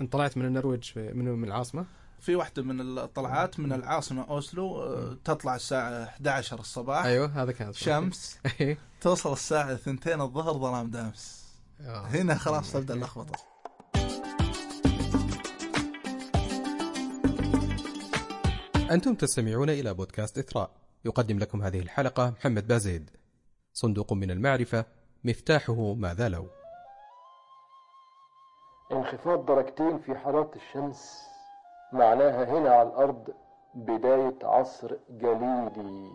انت 0.00 0.12
طلعت 0.12 0.36
من 0.36 0.44
النرويج 0.44 0.90
من 0.96 1.24
من 1.24 1.44
العاصمة؟ 1.44 1.86
في 2.20 2.36
واحدة 2.36 2.62
من 2.62 2.98
الطلعات 2.98 3.60
من 3.60 3.72
العاصمة 3.72 4.22
أوسلو 4.28 4.82
آه، 4.82 5.16
تطلع 5.24 5.54
الساعة 5.54 6.04
11 6.04 6.60
الصباح. 6.60 7.04
أيوه 7.04 7.42
هذا 7.42 7.52
كانت 7.52 7.74
شمس. 7.74 8.38
إيه. 8.60 8.78
توصل 9.00 9.32
الساعة 9.32 9.72
2 9.72 10.20
الظهر 10.20 10.52
ظلام 10.52 10.90
دامس. 10.90 11.44
آه. 11.80 12.06
هنا 12.06 12.34
خلاص 12.34 12.72
تبدأ 12.72 12.94
اللخبطة. 12.94 13.38
أنتم 18.90 19.14
تستمعون 19.14 19.70
إلى 19.70 19.94
بودكاست 19.94 20.38
إثراء. 20.38 20.70
يقدم 21.04 21.38
لكم 21.38 21.62
هذه 21.62 21.78
الحلقة 21.80 22.30
محمد 22.30 22.66
بازيد. 22.66 23.10
صندوق 23.72 24.12
من 24.12 24.30
المعرفة 24.30 24.84
مفتاحه 25.24 25.94
ماذا 25.94 26.28
لو. 26.28 26.48
انخفاض 28.96 29.46
درجتين 29.46 29.98
في 29.98 30.14
حرارة 30.14 30.50
الشمس 30.56 31.20
معناها 31.92 32.58
هنا 32.58 32.70
على 32.70 32.88
الأرض 32.88 33.28
بداية 33.74 34.38
عصر 34.42 34.96
جليدي 35.10 36.10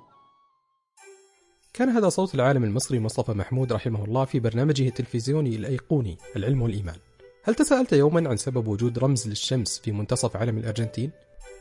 كان 1.73 1.89
هذا 1.89 2.09
صوت 2.09 2.35
العالم 2.35 2.63
المصري 2.63 2.99
مصطفى 2.99 3.31
محمود 3.31 3.73
رحمه 3.73 4.05
الله 4.05 4.25
في 4.25 4.39
برنامجه 4.39 4.87
التلفزيوني 4.87 5.55
الأيقوني 5.55 6.17
العلم 6.35 6.61
والإيمان 6.61 6.95
هل 7.43 7.55
تساءلت 7.55 7.93
يوما 7.93 8.29
عن 8.29 8.37
سبب 8.37 8.67
وجود 8.67 8.99
رمز 8.99 9.27
للشمس 9.27 9.79
في 9.79 9.91
منتصف 9.91 10.37
علم 10.37 10.57
الأرجنتين؟ 10.57 11.11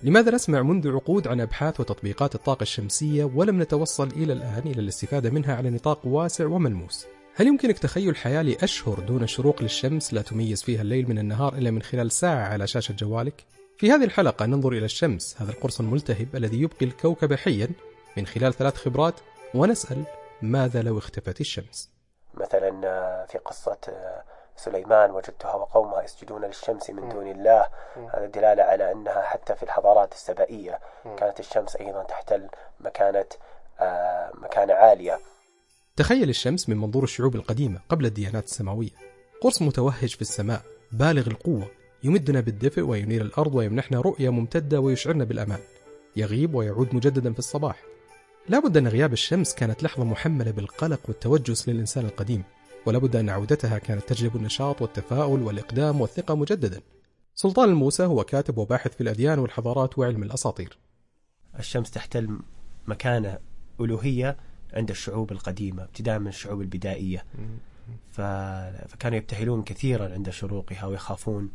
لماذا 0.02 0.34
نسمع 0.34 0.62
منذ 0.62 0.92
عقود 0.92 1.28
عن 1.28 1.40
أبحاث 1.40 1.80
وتطبيقات 1.80 2.34
الطاقة 2.34 2.62
الشمسية 2.62 3.24
ولم 3.24 3.62
نتوصل 3.62 4.08
إلى 4.08 4.32
الآن 4.32 4.62
إلى 4.66 4.80
الاستفادة 4.80 5.30
منها 5.30 5.56
على 5.56 5.70
نطاق 5.70 6.06
واسع 6.06 6.46
وملموس؟ 6.46 7.06
هل 7.38 7.46
يمكنك 7.46 7.78
تخيل 7.78 8.16
حياة 8.16 8.42
لأشهر 8.42 9.00
دون 9.00 9.26
شروق 9.26 9.62
للشمس 9.62 10.14
لا 10.14 10.22
تميز 10.22 10.62
فيها 10.62 10.82
الليل 10.82 11.08
من 11.08 11.18
النهار 11.18 11.54
إلا 11.54 11.70
من 11.70 11.82
خلال 11.82 12.12
ساعة 12.12 12.48
على 12.48 12.66
شاشة 12.66 12.92
جوالك؟ 12.92 13.44
في 13.76 13.92
هذه 13.92 14.04
الحلقة 14.04 14.46
ننظر 14.46 14.72
إلى 14.72 14.84
الشمس 14.84 15.42
هذا 15.42 15.50
القرص 15.50 15.80
الملتهب 15.80 16.36
الذي 16.36 16.62
يبقي 16.62 16.86
الكوكب 16.86 17.34
حيا 17.34 17.68
من 18.16 18.26
خلال 18.26 18.54
ثلاث 18.54 18.76
خبرات 18.76 19.14
ونسأل 19.54 20.04
ماذا 20.42 20.82
لو 20.82 20.98
اختفت 20.98 21.40
الشمس؟ 21.40 21.90
مثلا 22.34 22.80
آه، 22.84 23.26
في 23.26 23.38
قصة 23.38 23.78
آه، 23.88 24.22
سليمان 24.56 25.10
وجدتها 25.10 25.54
وقومها 25.54 26.02
يسجدون 26.02 26.44
للشمس 26.44 26.90
من 26.90 27.08
دون 27.08 27.30
الله. 27.30 27.68
هذا 28.14 28.26
دلالة 28.26 28.62
على 28.62 28.92
أنها 28.92 29.22
حتى 29.22 29.54
في 29.54 29.62
الحضارات 29.62 30.12
السبائية 30.12 30.78
كانت 31.16 31.40
الشمس 31.40 31.76
أيضا 31.76 32.02
تحتل 32.02 32.48
مكانة 32.80 33.26
آه، 33.80 34.30
مكانة 34.34 34.74
عالية. 34.74 35.18
تخيل 35.98 36.28
الشمس 36.28 36.68
من 36.68 36.76
منظور 36.76 37.04
الشعوب 37.04 37.36
القديمة 37.36 37.80
قبل 37.88 38.06
الديانات 38.06 38.44
السماوية. 38.44 38.90
قرص 39.40 39.62
متوهج 39.62 40.08
في 40.08 40.20
السماء 40.20 40.62
بالغ 40.92 41.26
القوة 41.26 41.70
يمدنا 42.04 42.40
بالدفء 42.40 42.80
وينير 42.80 43.22
الأرض 43.22 43.54
ويمنحنا 43.54 44.00
رؤية 44.00 44.30
ممتدة 44.30 44.80
ويشعرنا 44.80 45.24
بالأمان. 45.24 45.58
يغيب 46.16 46.54
ويعود 46.54 46.94
مجددا 46.94 47.32
في 47.32 47.38
الصباح. 47.38 47.82
لابد 48.48 48.76
أن 48.76 48.88
غياب 48.88 49.12
الشمس 49.12 49.54
كانت 49.54 49.82
لحظة 49.82 50.04
محملة 50.04 50.50
بالقلق 50.50 51.00
والتوجس 51.08 51.68
للإنسان 51.68 52.04
القديم 52.04 52.42
ولابد 52.86 53.16
أن 53.16 53.28
عودتها 53.28 53.78
كانت 53.78 54.08
تجلب 54.08 54.36
النشاط 54.36 54.82
والتفاؤل 54.82 55.42
والإقدام 55.42 56.00
والثقة 56.00 56.34
مجددا. 56.34 56.80
سلطان 57.34 57.68
الموسى 57.68 58.04
هو 58.04 58.24
كاتب 58.24 58.58
وباحث 58.58 58.94
في 58.94 59.00
الأديان 59.00 59.38
والحضارات 59.38 59.98
وعلم 59.98 60.22
الأساطير. 60.22 60.78
الشمس 61.58 61.90
تحتل 61.90 62.38
مكانة 62.86 63.38
ألوهية 63.80 64.36
عند 64.74 64.90
الشعوب 64.90 65.32
القديمة 65.32 65.82
ابتداء 65.82 66.18
من 66.18 66.28
الشعوب 66.28 66.60
البدائية. 66.60 67.24
فكانوا 68.10 69.16
يبتهلون 69.18 69.62
كثيرا 69.62 70.12
عند 70.14 70.30
شروقها 70.30 70.86
ويخافون 70.86 71.50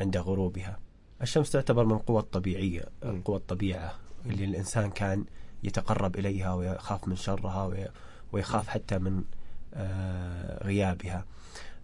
عند 0.00 0.16
غروبها. 0.16 0.78
الشمس 1.22 1.50
تعتبر 1.50 1.84
من 1.84 1.98
قوى 1.98 2.18
الطبيعية 2.20 2.84
قوى 3.24 3.36
الطبيعة 3.36 3.94
اللي 4.26 4.44
الإنسان 4.44 4.90
كان 4.90 5.24
يتقرب 5.62 6.16
إليها 6.18 6.54
ويخاف 6.54 7.08
من 7.08 7.16
شرها 7.16 7.64
وي- 7.64 7.88
ويخاف 8.32 8.68
حتى 8.68 8.98
من 8.98 9.22
آه، 9.74 10.64
غيابها. 10.64 11.24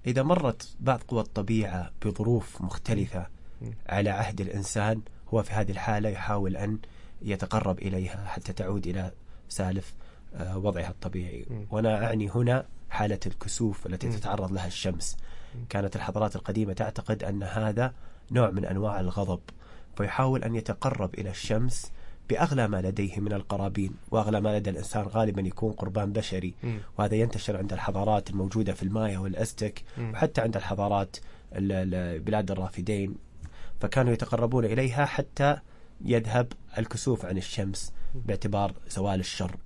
إذا 0.07 0.23
مرت 0.23 0.69
بعض 0.81 1.01
قوى 1.09 1.21
الطبيعة 1.21 1.91
بظروف 2.05 2.61
مختلفة 2.61 3.27
على 3.89 4.11
عهد 4.11 4.41
الإنسان 4.41 5.01
هو 5.35 5.43
في 5.43 5.53
هذه 5.53 5.71
الحالة 5.71 6.09
يحاول 6.09 6.57
أن 6.57 6.79
يتقرب 7.23 7.79
إليها 7.79 8.25
حتى 8.27 8.53
تعود 8.53 8.87
إلى 8.87 9.13
سالف 9.49 9.95
وضعها 10.55 10.89
الطبيعي. 10.89 11.47
وأنا 11.71 12.05
أعني 12.07 12.29
هنا 12.31 12.67
حالة 12.91 13.21
الكسوف 13.27 13.87
التي 13.87 14.09
تتعرض 14.09 14.53
لها 14.53 14.67
الشمس. 14.67 15.17
كانت 15.69 15.97
الحضارات 15.97 16.37
القديمة 16.37 16.73
تعتقد 16.73 17.25
أن 17.25 17.43
هذا 17.43 17.93
نوع 18.31 18.51
من 18.51 18.65
أنواع 18.65 19.01
الغضب 19.01 19.41
فيحاول 19.97 20.45
أن 20.45 20.55
يتقرب 20.55 21.15
إلى 21.15 21.31
الشمس 21.31 21.93
بأغلى 22.29 22.69
ما 22.69 22.81
لديه 22.83 23.21
من 23.21 23.33
القرابين 23.33 23.95
وأغلى 24.11 24.41
ما 24.41 24.59
لدى 24.59 24.71
الإنسان 24.71 25.03
غالبا 25.03 25.43
يكون 25.43 25.73
قربان 25.73 26.13
بشري. 26.13 26.55
وهذا 26.99 27.15
ينتشر 27.15 27.57
عند 27.57 27.73
الحضارات 27.73 28.31
الموجودة 28.31 28.73
في 28.75 28.83
المايا 28.83 29.19
والأزتك 29.19 29.83
وحتى 30.13 30.41
عند 30.41 30.57
الحضارات 30.57 31.17
ال- 31.53 31.73
ال- 31.95 32.21
بلاد 32.21 32.51
الرافدين. 32.51 33.15
فكانوا 33.81 34.13
يتقربون 34.13 34.65
إليها 34.65 35.05
حتى 35.05 35.57
يذهب 36.05 36.53
الكسوف 36.79 37.25
عن 37.27 37.37
الشمس 37.39 37.93
باعتبار 38.15 38.73
زوال 38.89 39.21
الشر. 39.21 39.57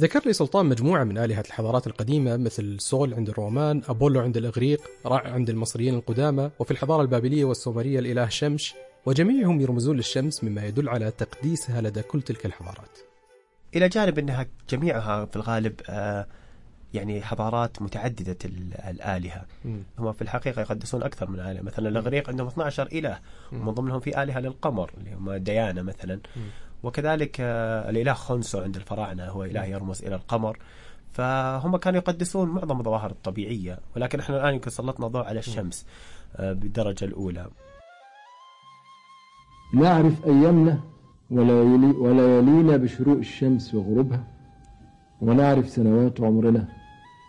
ذكر 0.00 0.22
لي 0.26 0.32
سلطان 0.32 0.66
مجموعة 0.66 1.04
من 1.04 1.18
آلهة 1.18 1.44
الحضارات 1.46 1.86
القديمة 1.86 2.36
مثل 2.36 2.80
سول 2.80 3.14
عند 3.14 3.28
الرومان، 3.28 3.82
أبولو 3.88 4.20
عند 4.20 4.36
الإغريق، 4.36 4.80
رع 5.06 5.28
عند 5.32 5.50
المصريين 5.50 5.94
القدامى، 5.94 6.50
وفي 6.58 6.70
الحضارة 6.70 7.02
البابلية 7.02 7.44
والسومرية 7.44 7.98
الإله 7.98 8.28
شمش، 8.28 8.74
وجميعهم 9.06 9.60
يرمزون 9.60 9.96
للشمس 9.96 10.44
مما 10.44 10.64
يدل 10.64 10.88
على 10.88 11.10
تقديسها 11.10 11.80
لدى 11.80 12.02
كل 12.02 12.22
تلك 12.22 12.46
الحضارات. 12.46 12.98
إلى 13.76 13.88
جانب 13.88 14.18
أنها 14.18 14.46
جميعها 14.70 15.24
في 15.24 15.36
الغالب 15.36 15.80
آه، 15.88 16.26
يعني 16.94 17.22
حضارات 17.22 17.82
متعددة 17.82 18.36
ال- 18.44 18.74
الآلهة. 18.74 19.44
هم 19.98 20.12
في 20.12 20.22
الحقيقة 20.22 20.60
يقدسون 20.60 21.02
أكثر 21.02 21.30
من 21.30 21.40
آلهة. 21.40 21.62
مثلا 21.62 21.88
الإغريق 21.88 22.28
عندهم 22.30 22.46
12 22.46 22.88
إله 22.92 23.18
ومن 23.52 23.70
ضمنهم 23.70 24.00
في 24.00 24.22
آلهة 24.22 24.40
للقمر 24.40 24.90
اللي 24.98 25.14
هم 25.14 25.32
ديانا 25.34 25.82
مثلا. 25.82 26.20
وكذلك 26.82 27.36
آه، 27.40 27.90
الإله 27.90 28.12
خونسو 28.12 28.60
عند 28.60 28.76
الفراعنة 28.76 29.24
هو 29.24 29.44
إله 29.44 29.64
يرمز 29.64 30.02
إلى 30.02 30.14
القمر. 30.14 30.58
فهم 31.12 31.76
كانوا 31.76 31.98
يقدسون 32.00 32.48
معظم 32.48 32.78
الظواهر 32.78 33.10
الطبيعية 33.10 33.78
ولكن 33.96 34.20
إحنا 34.20 34.36
الآن 34.36 34.54
يمكن 34.54 34.70
سلطنا 34.70 35.06
الضوء 35.06 35.24
على 35.24 35.38
الشمس 35.38 35.86
آه، 36.36 36.52
بالدرجة 36.52 37.04
الأولى. 37.04 37.46
نعرف 39.74 40.26
أيامنا 40.26 40.80
وليالي 41.30 41.86
وليالينا 41.86 42.76
بشروق 42.76 43.16
الشمس 43.18 43.74
وغروبها 43.74 44.24
ونعرف 45.20 45.68
سنوات 45.68 46.20
عمرنا 46.20 46.68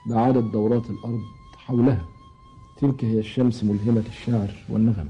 بعدد 0.09 0.51
دورات 0.51 0.89
الأرض 0.89 1.21
حولها. 1.57 2.05
تلك 2.77 3.05
هي 3.05 3.19
الشمس 3.19 3.63
ملهمة 3.63 4.03
الشعر 4.07 4.49
والنغم. 4.69 5.09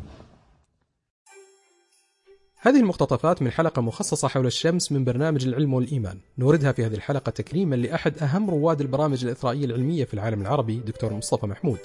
هذه 2.63 2.79
المقتطفات 2.79 3.41
من 3.41 3.51
حلقة 3.51 3.81
مخصصة 3.81 4.27
حول 4.27 4.45
الشمس 4.45 4.91
من 4.91 5.03
برنامج 5.03 5.47
العلم 5.47 5.73
والإيمان. 5.73 6.17
نوردها 6.38 6.72
في 6.72 6.85
هذه 6.85 6.94
الحلقة 6.94 7.29
تكريما 7.29 7.75
لأحد 7.75 8.17
أهم 8.17 8.49
رواد 8.49 8.81
البرامج 8.81 9.25
الإثرائية 9.25 9.66
العلمية 9.66 10.05
في 10.05 10.13
العالم 10.13 10.41
العربي 10.41 10.79
دكتور 10.79 11.13
مصطفى 11.13 11.47
محمود. 11.47 11.77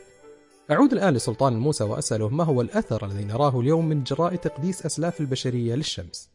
أعود 0.71 0.93
الآن 0.93 1.15
لسلطان 1.15 1.53
الموسى 1.53 1.85
وأسأله 1.85 2.29
ما 2.29 2.45
هو 2.45 2.61
الأثر 2.61 3.07
الذي 3.07 3.25
نراه 3.25 3.61
اليوم 3.61 3.87
من 3.89 4.05
جراء 4.05 4.37
تقديس 4.37 4.87
أسلاف 4.87 5.21
البشرية 5.21 5.75
للشمس. 5.75 6.31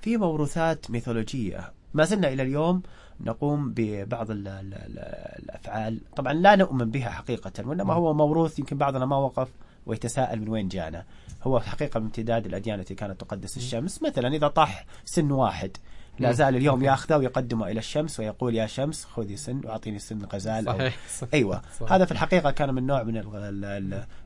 في 0.00 0.16
موروثات 0.16 0.90
ميثولوجية. 0.90 1.72
ما 1.94 2.04
زلنا 2.04 2.28
إلى 2.28 2.42
اليوم 2.42 2.82
نقوم 3.20 3.72
ببعض 3.76 4.30
ال 4.30 4.48
ال 4.48 4.74
ال 4.74 4.98
الأفعال. 5.42 6.00
طبعا 6.16 6.32
لا 6.32 6.56
نؤمن 6.56 6.90
بها 6.90 7.10
حقيقة 7.10 7.52
وإنما 7.68 7.94
هو 7.94 8.14
موروث 8.14 8.58
يمكن 8.58 8.78
بعضنا 8.78 9.06
ما 9.06 9.16
وقف. 9.16 9.48
ويتساءل 9.86 10.40
من 10.40 10.48
وين 10.48 10.68
جانا. 10.68 11.04
هو 11.42 11.60
حقيقة 11.60 12.00
من 12.00 12.06
امتداد 12.06 12.46
الأديان 12.46 12.80
التي 12.80 12.94
كانت 12.94 13.20
تقدس 13.20 13.56
الشمس. 13.56 14.02
مثلا 14.02 14.28
إذا 14.28 14.48
طاح 14.48 14.86
سن 15.04 15.30
واحد 15.30 15.76
لا 16.18 16.32
زال 16.32 16.56
اليوم 16.56 16.84
ياخذه 16.84 17.16
ويقدمه 17.16 17.66
إلى 17.70 17.78
الشمس 17.78 18.20
ويقول 18.20 18.54
يا 18.54 18.66
شمس 18.66 19.04
خذي 19.04 19.36
سن 19.36 19.60
وأعطيني 19.64 19.98
سن 19.98 20.24
غزال 20.24 20.68
أو 20.68 20.88
أيوه. 21.34 21.62
صحيح. 21.80 21.92
هذا 21.92 22.04
في 22.04 22.12
الحقيقة 22.12 22.50
كان 22.50 22.74
من 22.74 22.86
نوع 22.86 23.02
من 23.02 23.16
ال- 23.16 23.36
ال- 23.36 23.64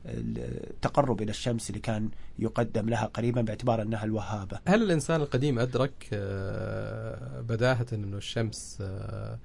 ال- 0.06 0.70
التقرب 0.70 1.22
إلى 1.22 1.30
الشمس 1.30 1.70
اللي 1.70 1.80
كان 1.80 2.08
يقدم 2.38 2.88
لها 2.88 3.06
قريبا 3.06 3.40
باعتبار 3.42 3.82
أنها 3.82 4.04
الوهابة. 4.04 4.60
هل 4.68 4.82
الإنسان 4.82 5.20
القديم 5.20 5.58
أدرك 5.58 6.08
آه، 6.12 7.40
بداهة 7.40 7.86
أنه 7.92 8.16
الشمس 8.16 8.78
آه، 8.80 9.38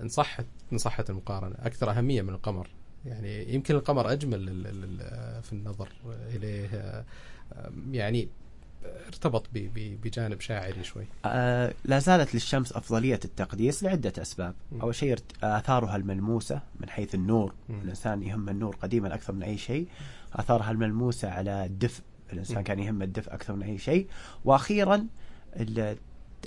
إن 0.00 0.08
صحت 0.08 0.46
إن 0.72 0.78
صحت 0.78 1.10
المقارنة؟ 1.10 1.54
أكثر 1.58 1.90
أهمية 1.90 2.22
من 2.22 2.30
القمر. 2.34 2.68
يعني 3.06 3.54
يمكن 3.54 3.74
القمر 3.74 4.10
لل- 4.36 5.42
في 5.42 5.52
النظر 5.52 5.88
إليه. 6.34 6.68
آه، 6.74 7.04
يعني 7.92 8.28
ارتبط 9.06 9.46
بجانب 9.52 10.40
شاعري 10.40 10.84
شوي. 10.84 11.04
آه 11.24 11.74
لا 11.84 11.98
زالت 11.98 12.34
للشمس 12.34 12.72
أفضلية 12.72 13.20
التقديس 13.24 13.82
لعدة 13.82 14.12
أسباب. 14.22 14.54
م. 14.72 14.80
أول 14.80 14.94
شيء 14.94 15.12
ارت- 15.12 15.44
آثارها 15.44 15.96
الملموسة 15.96 16.60
من 16.80 16.88
حيث 16.88 17.14
النور. 17.14 17.54
م. 17.68 17.74
الإنسان 17.80 18.22
يهم 18.22 18.48
النور 18.48 18.76
قديما 18.76 19.14
أكثر 19.14 19.32
من 19.32 19.42
أي 19.42 19.58
شيء. 19.58 19.88
آثارها 20.32 20.70
الملموسة 20.70 21.30
على 21.30 21.64
الدفء 21.64 22.02
الإنسان 22.32 22.58
م. 22.58 22.62
كان 22.62 22.78
يهم 22.78 23.02
الدفء 23.02 23.34
أكثر 23.34 23.54
من 23.54 23.62
أي 23.62 23.78
شيء. 23.78 24.06
وأخيرا 24.44 25.06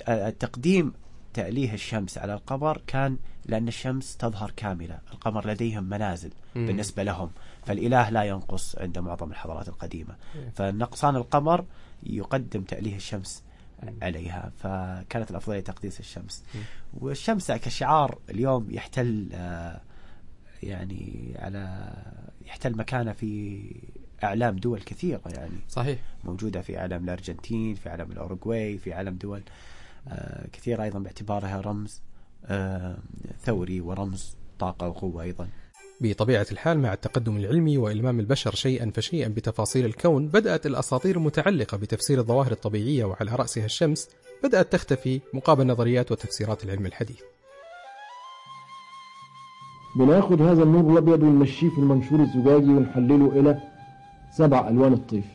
آه، 0.08 0.30
تقديم 0.30 0.92
تأليه 1.34 1.74
الشمس 1.74 2.18
على 2.18 2.34
القمر 2.34 2.82
كان 2.86 3.16
لأن 3.46 3.68
الشمس 3.68 4.16
تظهر 4.16 4.52
كاملة 4.56 4.98
القمر 5.12 5.50
لديهم 5.50 5.84
منازل 5.84 6.30
مم. 6.54 6.66
بالنسبة 6.66 7.02
لهم 7.02 7.30
فالإله 7.66 8.10
لا 8.10 8.22
ينقص 8.22 8.78
عند 8.78 8.98
معظم 8.98 9.30
الحضارات 9.30 9.68
القديمة 9.68 10.16
إيه. 10.34 10.48
فنقصان 10.56 11.16
القمر 11.16 11.64
يقدم 12.02 12.62
تأليه 12.62 12.96
الشمس 12.96 13.42
عليها 14.02 14.52
فكانت 14.58 15.30
الأفضلية 15.30 15.60
تقديس 15.60 16.00
الشمس 16.00 16.44
م. 16.54 16.58
والشمس 16.94 17.52
كشعار 17.52 18.18
اليوم 18.30 18.66
يحتل 18.70 19.28
آه، 19.32 19.80
يعني 20.62 21.34
على 21.38 21.92
يحتل 22.46 22.76
مكانه 22.76 23.12
في 23.12 23.60
أعلام 24.24 24.56
دول 24.56 24.80
كثيرة 24.80 25.20
يعني 25.26 25.58
صحيح 25.68 25.98
موجودة 26.24 26.60
في 26.60 26.76
عالم 26.76 27.04
الأرجنتين 27.04 27.74
في 27.74 27.88
عالم 27.88 28.12
الأوروغواي 28.12 28.78
في 28.78 28.92
عالم 28.92 29.14
دول 29.14 29.42
آه، 30.08 30.46
كثيرة 30.52 30.82
أيضا 30.82 30.98
باعتبارها 30.98 31.60
رمز 31.60 32.02
آه، 32.46 32.98
ثوري 33.44 33.80
ورمز 33.80 34.36
طاقة 34.58 34.88
وقوة 34.88 35.22
أيضا. 35.22 35.48
بطبيعة 36.00 36.46
الحال 36.52 36.78
مع 36.78 36.92
التقدم 36.92 37.36
العلمي 37.36 37.78
وإلمام 37.78 38.20
البشر 38.20 38.54
شيئا 38.54 38.90
فشيئا 38.94 39.28
بتفاصيل 39.28 39.84
الكون 39.84 40.28
بدأت 40.28 40.66
الأساطير 40.66 41.16
المتعلقة 41.16 41.76
بتفسير 41.76 42.18
الظواهر 42.18 42.52
الطبيعية 42.52 43.04
وعلى 43.04 43.34
رأسها 43.34 43.64
الشمس 43.64 44.08
بدأت 44.44 44.72
تختفي 44.72 45.20
مقابل 45.34 45.66
نظريات 45.66 46.12
وتفسيرات 46.12 46.64
العلم 46.64 46.86
الحديث. 46.86 47.20
بناخد 49.96 50.42
هذا 50.42 50.62
النور 50.62 50.92
الأبيض 50.92 51.22
ونمشيه 51.22 51.70
في 51.70 51.78
المنشور 51.78 52.20
الزجاجي 52.20 52.70
ونحلله 52.70 53.40
إلى 53.40 53.62
سبع 54.36 54.68
ألوان 54.68 54.92
الطيف. 54.92 55.26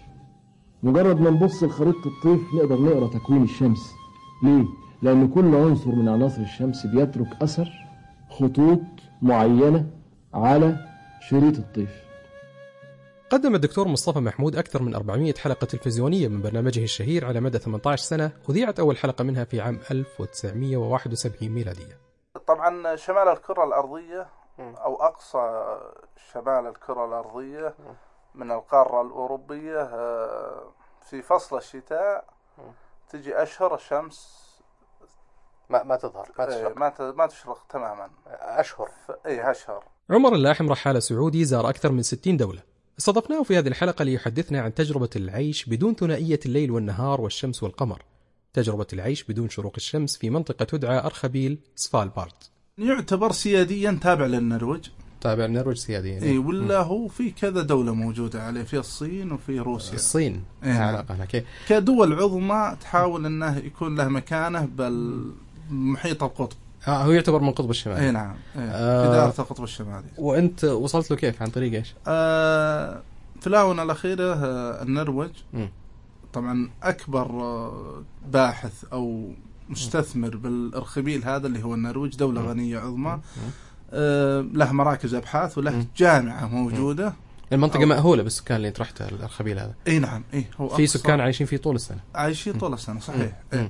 مجرد 0.84 1.22
ما 1.22 1.30
نبص 1.30 1.64
لخريطه 1.64 2.08
الطيف 2.08 2.54
نقدر 2.54 2.82
نقرأ 2.82 3.08
تكوين 3.08 3.44
الشمس. 3.44 3.99
ليه؟ 4.44 4.66
لأن 5.02 5.28
كل 5.28 5.56
عنصر 5.56 5.90
من 5.90 6.10
عناصر 6.10 6.42
الشمس 6.42 6.86
بيترك 6.86 7.28
أثر 7.42 7.70
خطوط 8.30 8.80
معينة 9.22 9.86
على 10.34 10.78
شريط 11.30 11.58
الطيف 11.58 12.10
قدم 13.30 13.56
الدكتور 13.56 13.88
مصطفى 13.88 14.20
محمود 14.20 14.56
أكثر 14.56 14.84
من 14.84 14.96
400 14.96 15.34
حلقة 15.34 15.66
تلفزيونية 15.66 16.28
من 16.28 16.42
برنامجه 16.42 16.84
الشهير 16.84 17.26
على 17.26 17.40
مدى 17.40 17.58
18 17.58 18.04
سنة 18.04 18.32
أذيعت 18.50 18.80
أول 18.80 18.98
حلقة 18.98 19.24
منها 19.24 19.44
في 19.44 19.62
عام 19.62 19.80
1971 19.92 21.50
ميلادية. 21.50 21.98
طبعا 22.48 22.96
شمال 22.96 23.28
الكرة 23.28 23.64
الأرضية 23.64 24.28
أو 24.60 24.96
أقصى 24.96 25.78
شمال 26.34 26.68
الكرة 26.68 27.06
الأرضية 27.06 27.76
من 28.36 28.52
القارة 28.52 29.02
الأوروبية 29.02 29.82
آه، 29.82 30.64
في 31.02 31.22
فصل 31.22 31.58
الشتاء 31.58 32.26
تجي 33.10 33.36
أشهر 33.44 33.76
الشمس 33.76 34.40
ما 35.70 35.84
ما 35.84 35.96
تظهر 35.96 36.32
ما 36.40 36.44
آه، 36.46 36.48
تشرق. 36.48 36.78
ما 36.78 36.90
ت- 36.90 37.02
ما 37.02 37.28
تشرق 37.28 37.66
تماما. 37.70 38.10
أشهر. 38.28 38.90
اي 39.26 39.52
أشهر. 39.52 39.84
عمر 40.10 40.36
اللاحم 40.36 40.70
رحالة 40.70 41.00
سعودي 41.00 41.46
زار 41.46 41.70
أكثر 41.70 41.92
من 41.92 42.02
60 42.04 42.38
دولة. 42.38 42.62
استضفناه 43.00 43.44
في 43.44 43.58
هذه 43.58 43.68
الحلقة 43.68 44.04
ليحدثنا 44.04 44.62
عن 44.62 44.74
تجربة 44.74 45.10
العيش 45.16 45.66
بدون 45.66 45.96
ثنائية 45.96 46.40
الليل 46.46 46.72
والنهار 46.72 47.22
والشمس 47.22 47.64
والقمر. 47.64 48.02
تجربة 48.54 48.88
العيش 48.94 49.24
بدون 49.24 49.50
شروق 49.50 49.74
الشمس 49.78 50.18
في 50.18 50.30
منطقة 50.30 50.66
تدعى 50.66 51.00
أرخبيل 51.00 51.60
سفالبارد. 51.76 52.34
يعتبر 52.78 53.32
سياديا 53.32 54.00
تابع 54.04 54.26
للنرويج. 54.26 54.90
تابع 55.22 55.46
النرويج 55.46 55.78
سياديا 55.78 56.22
اي 56.22 56.38
ولا 56.38 56.80
هو 56.80 57.08
في 57.08 57.32
كذا 57.32 57.62
دولة 57.62 57.94
موجودة 57.94 58.44
عليه 58.44 58.64
في 58.64 58.78
الصين 58.78 59.32
وفي 59.32 59.60
روسيا 59.60 59.94
الصين 59.96 60.44
إيه. 60.64 60.74
لها 60.74 60.86
علاقة 60.86 61.16
هناك. 61.16 61.46
كدول 61.68 62.14
عظمى 62.14 62.78
تحاول 62.82 63.26
إنه 63.26 63.58
يكون 63.58 63.96
له 63.96 64.08
مكانه 64.08 64.70
بالمحيط 64.78 66.24
القطب 66.24 66.58
آه 66.88 67.04
هو 67.04 67.12
يعتبر 67.12 67.40
من 67.42 67.52
قطب 67.52 67.70
الشمال 67.70 67.98
اي 67.98 68.12
نعم 68.12 68.36
إيه. 68.56 68.62
آه. 68.62 69.04
في 69.06 69.12
دائرة 69.12 69.34
القطب 69.40 69.64
الشمالي 69.64 70.08
وأنت 70.18 70.64
وصلت 70.64 71.12
له 71.12 71.18
كيف 71.18 71.42
عن 71.42 71.50
طريق 71.50 71.74
إيش؟ 71.74 71.94
آه 72.08 73.02
في 73.42 73.48
الآونة 73.48 73.84
الأخيرة 73.84 74.34
آه 74.34 74.84
النرويج 74.84 75.32
مم. 75.54 75.70
طبعا 76.34 76.70
أكبر 76.84 77.26
آه 77.42 78.04
باحث 78.32 78.86
أو 78.94 79.32
مستثمر 79.70 80.36
بالإرخبيل 80.36 81.24
هذا 81.24 81.48
اللي 81.48 81.64
هو 81.64 81.74
النرويج 81.74 82.16
دولة 82.16 82.42
غنية 82.42 82.80
عظمى 82.80 83.12
آه 83.12 83.20
له 84.54 84.72
مراكز 84.72 85.14
أبحاث 85.14 85.58
وله 85.58 85.72
مم. 85.72 85.86
جامعة 85.98 86.48
موجودة 86.48 87.14
المنطقة 87.54 87.80
أو- 87.80 87.86
مأهولة 87.88 88.24
بالسكان 88.24 88.58
اللي 88.58 88.68
انت 88.68 88.80
رحت 88.82 89.02
الأرخبيل 89.02 89.60
هذا 89.60 89.74
إي 89.88 90.00
نعم 90.00 90.24
إي 90.34 90.46
هو 90.62 90.68
في 90.70 90.88
سكان 90.88 91.20
عايشين 91.20 91.48
فيه 91.48 91.58
طول 91.58 91.76
السنة 91.76 92.00
عايشين 92.16 92.54
طول 92.54 92.74
السنة 92.74 93.00
صحيح 93.00 93.20
مم. 93.54 93.60
إيه. 93.60 93.70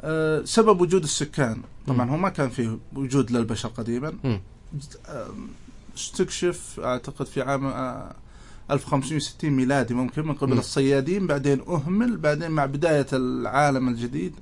آه 0.00 0.42
سبب 0.44 0.80
وجود 0.80 1.02
السكان 1.02 1.62
طبعا. 1.86 2.10
هو 2.10 2.16
ما 2.16 2.28
كان 2.28 2.48
فيه 2.48 2.78
وجود 2.94 3.30
للبشر 3.30 3.68
قديما. 3.68 4.12
آه، 5.08 5.28
استكشف 5.96 6.80
أعتقد 6.84 7.26
في 7.26 7.42
عام 7.42 7.66
آه، 7.66 8.14
1560 8.70 9.50
ميلادي 9.50 9.94
ممكن 9.94 10.26
من 10.26 10.34
قبل 10.34 10.52
مم. 10.52 10.58
الصيادين 10.58 11.26
بعدين 11.26 11.60
أهمل 11.68 12.16
بعدين 12.16 12.50
مع 12.50 12.66
بداية 12.66 13.06
العالم 13.12 13.88
الجديد 13.88 14.34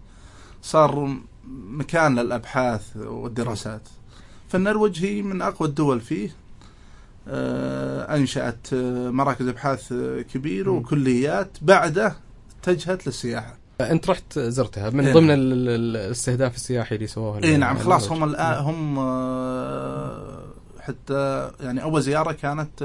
صار 0.62 1.16
مكان 1.70 2.18
للأبحاث 2.18 2.96
والدراسات 2.96 3.82
فالنرويج 4.58 5.04
هي 5.04 5.22
من 5.22 5.42
أقوى 5.42 5.68
الدول 5.68 6.00
فيه 6.00 6.30
آه، 7.28 8.16
أنشأت 8.16 8.72
آه، 8.72 9.10
مراكز 9.10 9.48
أبحاث 9.48 9.92
آه، 9.92 10.20
كبيرة 10.22 10.70
مم. 10.70 10.76
وكليات 10.78 11.48
بعده 11.62 12.16
اتجهت 12.62 13.06
للسياحة 13.06 13.56
أنت 13.80 14.10
رحت 14.10 14.38
زرتها 14.38 14.90
من 14.90 15.06
إيه 15.06 15.12
ضمن 15.14 15.26
نعم. 15.26 15.38
ال- 15.38 15.52
ال- 15.52 15.68
ال- 15.68 15.96
الاستهداف 15.96 16.54
السياحي 16.54 16.94
اللي 16.94 17.06
سووه 17.06 17.42
اي 17.44 17.56
نعم 17.56 17.78
خلاص. 17.78 18.12
هم 18.12 18.24
الآن 18.24 18.54
هم 18.64 18.98
حتى 20.80 21.50
يعني 21.60 21.82
أول 21.82 22.02
زيارة 22.02 22.32
كانت 22.32 22.82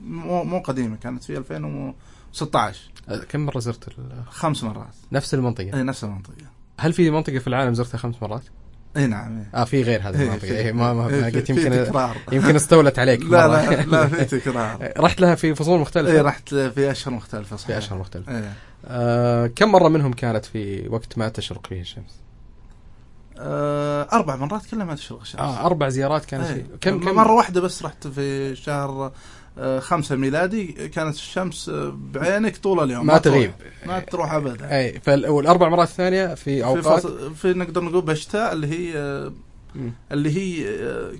مو 0.00 0.44
مو 0.44 0.58
قديمة 0.60 0.96
كانت 0.96 1.24
في 1.24 1.36
2016 1.38 2.80
آه، 3.08 3.16
كم 3.18 3.40
مرة 3.40 3.58
زرت 3.58 3.88
خمس 4.30 4.64
مرات 4.64 4.94
نفس 5.12 5.34
المنطقة 5.34 5.74
اي 5.78 5.82
نفس 5.82 6.04
المنطقة 6.04 6.32
هل 6.78 6.92
في 6.92 7.10
منطقة 7.10 7.38
في 7.38 7.46
العالم 7.46 7.74
زرتها 7.74 7.98
خمس 7.98 8.14
مرات؟ 8.22 8.42
إي 8.96 9.06
نعم. 9.06 9.44
آه 9.54 9.64
في 9.64 9.82
غير 9.82 10.08
هذه 10.08 10.38
إيه 10.44 10.72
ما 10.72 10.92
ما 10.92 11.04
قلت 11.04 11.50
يمكن 11.50 11.70
تكرار 11.70 12.16
يمكن 12.32 12.56
استولت 12.56 12.98
عليك 12.98 13.22
لا. 13.22 13.48
لا 13.48 13.82
لا 13.82 14.06
في 14.06 14.24
تكرار 14.24 14.92
رحت 15.04 15.20
لها 15.20 15.34
في 15.34 15.54
فصول 15.54 15.80
مختلفة 15.80 16.12
إي 16.12 16.20
رحت 16.20 16.54
في 16.54 16.90
أشهر 16.90 17.14
مختلفة 17.14 17.56
صحيح 17.56 17.78
في 17.78 17.84
أشهر 17.84 17.98
مختلفة 17.98 18.38
إيه. 18.38 18.52
آه 18.86 19.46
كم 19.46 19.72
مرة 19.72 19.88
منهم 19.88 20.12
كانت 20.12 20.44
في 20.44 20.88
وقت 20.88 21.18
ما 21.18 21.28
تشرق 21.28 21.66
فيه 21.66 21.80
الشمس؟ 21.80 22.25
أربع 24.16 24.36
مرات 24.36 24.66
كلها 24.66 24.84
ما 24.84 24.94
تشرق 24.94 25.20
الشمس 25.20 25.40
آه 25.40 25.66
أربع 25.66 25.88
زيارات 25.88 26.24
كانت 26.24 26.44
إيه. 26.46 26.54
في 26.54 26.68
كم 26.80 27.00
كم؟ 27.00 27.14
مرة 27.14 27.32
واحدة 27.32 27.60
بس 27.60 27.82
رحت 27.82 28.06
في 28.08 28.56
شهر 28.56 29.12
آه، 29.58 29.78
خمسة 29.80 30.16
ميلادي. 30.16 30.66
كانت 30.66 31.14
الشمس 31.14 31.68
آه، 31.68 31.96
بعينك 32.12 32.56
طول 32.56 32.82
اليوم. 32.84 33.06
ما. 33.06 33.18
تغيب. 33.18 33.52
ما 33.86 34.00
تروح 34.00 34.32
ابدا. 34.32 34.78
اي 34.78 35.00
فال- 35.00 35.28
والاربع 35.28 35.68
مرات 35.68 35.88
الثانية 35.88 36.26
في 36.34 36.34
في, 36.44 36.64
أوقات. 36.64 36.84
فصل 36.84 37.34
في 37.34 37.52
نقدر 37.52 37.84
نقول 37.84 38.02
بشتاء 38.04 38.52
اللي 38.52 38.66
هي 38.66 38.92
آه، 38.98 39.32
مم. 39.74 39.92
اللي 40.12 40.36
هي 40.36 40.76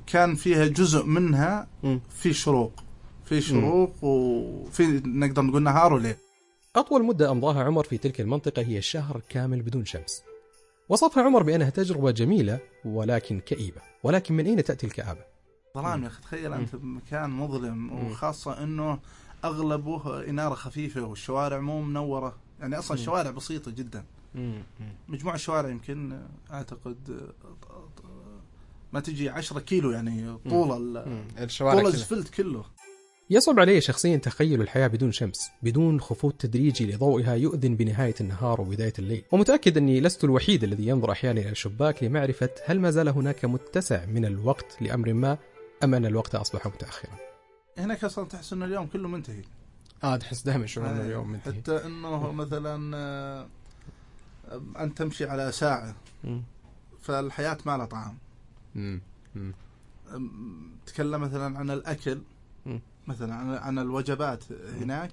كان 0.06 0.34
فيها 0.34 0.66
جزء 0.66 1.04
منها. 1.04 1.66
في 2.18 2.32
شروق. 2.32 2.72
في 3.24 3.40
شروق 3.40 3.92
وفي 4.04 5.02
نقدر 5.06 5.42
نقول 5.42 5.62
نهار 5.62 5.92
وليل. 5.92 6.14
أطول 6.76 7.04
مدة 7.04 7.30
أمضاها 7.30 7.64
عمر 7.64 7.84
في 7.84 7.98
تلك 7.98 8.20
المنطقة 8.20 8.62
هي 8.62 8.82
شهر 8.82 9.20
كامل 9.28 9.62
بدون 9.62 9.84
شمس. 9.84 10.22
وصفها 10.88 11.22
عمر 11.22 11.42
بأنها 11.42 11.70
تجربة 11.70 12.10
جميلة 12.10 12.58
ولكن 12.84 13.40
كئيبة. 13.40 13.80
ولكن 14.02 14.34
من 14.34 14.46
أين 14.46 14.64
تأتي 14.64 14.86
الكآبة؟ 14.86 15.20
ظلام 15.74 16.02
يا 16.02 16.08
أخي 16.08 16.22
تخيل 16.22 16.52
أنت 16.52 16.76
بمكان 16.76 17.30
مظلم 17.30 17.92
وخاصة 17.92 18.62
إنه 18.62 18.98
أغلبه 19.44 20.24
إنارة 20.30 20.54
خفيفة 20.54 21.00
والشوارع 21.02 21.58
مو 21.60 21.82
منورة. 21.82 22.36
يعني 22.60 22.78
أصلا 22.78 22.96
الشوارع 22.96 23.30
بسيطة 23.30 23.70
جدا. 23.70 24.04
مجموع 25.08 25.34
الشوارع 25.34 25.68
يمكن 25.70 26.20
أعتقد 26.52 26.96
آه، 27.10 27.88
ما 28.92 29.00
تجي 29.00 29.28
10 29.28 29.60
كيلو 29.60 29.90
يعني 29.90 30.38
طول 30.50 30.96
ال- 30.98 31.24
الشوارع 31.38 31.80
طول. 31.80 31.90
الاسفلت 31.90 32.28
كله. 32.34 32.64
يصعب 33.30 33.60
علي 33.60 33.80
شخصيا 33.80 34.16
تخيل 34.16 34.60
الحياة 34.60 34.86
بدون 34.86 35.12
شمس 35.12 35.50
بدون 35.62 36.00
خفوت 36.00 36.40
تدريجي 36.40 36.92
لضوئها 36.92 37.34
يؤذن 37.34 37.76
بنهاية 37.76 38.14
النهار 38.20 38.60
وبداية 38.60 38.92
الليل. 38.98 39.24
ومتأكد 39.32 39.76
أني 39.76 40.00
لست 40.00 40.24
الوحيد 40.24 40.64
الذي 40.64 40.86
ينظر 40.86 41.12
أحيانا 41.12 41.40
إلى 41.40 41.50
الشباك 41.50 42.02
لمعرفة 42.02 42.50
هل 42.64 42.80
ما 42.80 42.90
زال 42.90 43.08
هناك 43.08 43.44
متسع 43.44 44.06
من 44.06 44.24
الوقت 44.24 44.76
لأمر 44.80 45.12
ما 45.12 45.38
أم 45.84 45.94
أن 45.94 46.06
الوقت 46.06 46.34
أصبح 46.34 46.66
متأخرا. 46.66 47.14
هناك 47.78 48.04
أصلا 48.04 48.28
تحس 48.28 48.52
انه 48.52 48.64
اليوم 48.64 48.86
كله 48.86 49.08
منتهي. 49.08 49.42
آه 50.04 50.16
تحس 50.16 50.42
دائما 50.42 50.66
شعور 50.66 50.88
آه، 50.88 51.00
اليوم 51.00 51.30
منتهي. 51.32 51.54
حتى 51.54 51.86
أنه 51.86 52.32
مثلا 52.32 52.96
آه، 52.96 53.46
انت 54.78 54.98
تمشي 54.98 55.24
على 55.24 55.52
ساعة. 55.52 55.96
مم. 56.24 56.42
فالحياة 57.02 57.58
ما 57.66 57.76
لها 57.76 57.86
طعم. 57.86 58.18
أم، 58.76 59.02
تكلم 60.86 61.20
مثلا 61.20 61.58
عن 61.58 61.70
الأكل. 61.70 62.20
مم. 62.66 62.80
مثلا 63.06 63.34
عن, 63.34 63.78
الوجبات 63.78 64.44
هناك 64.80 65.12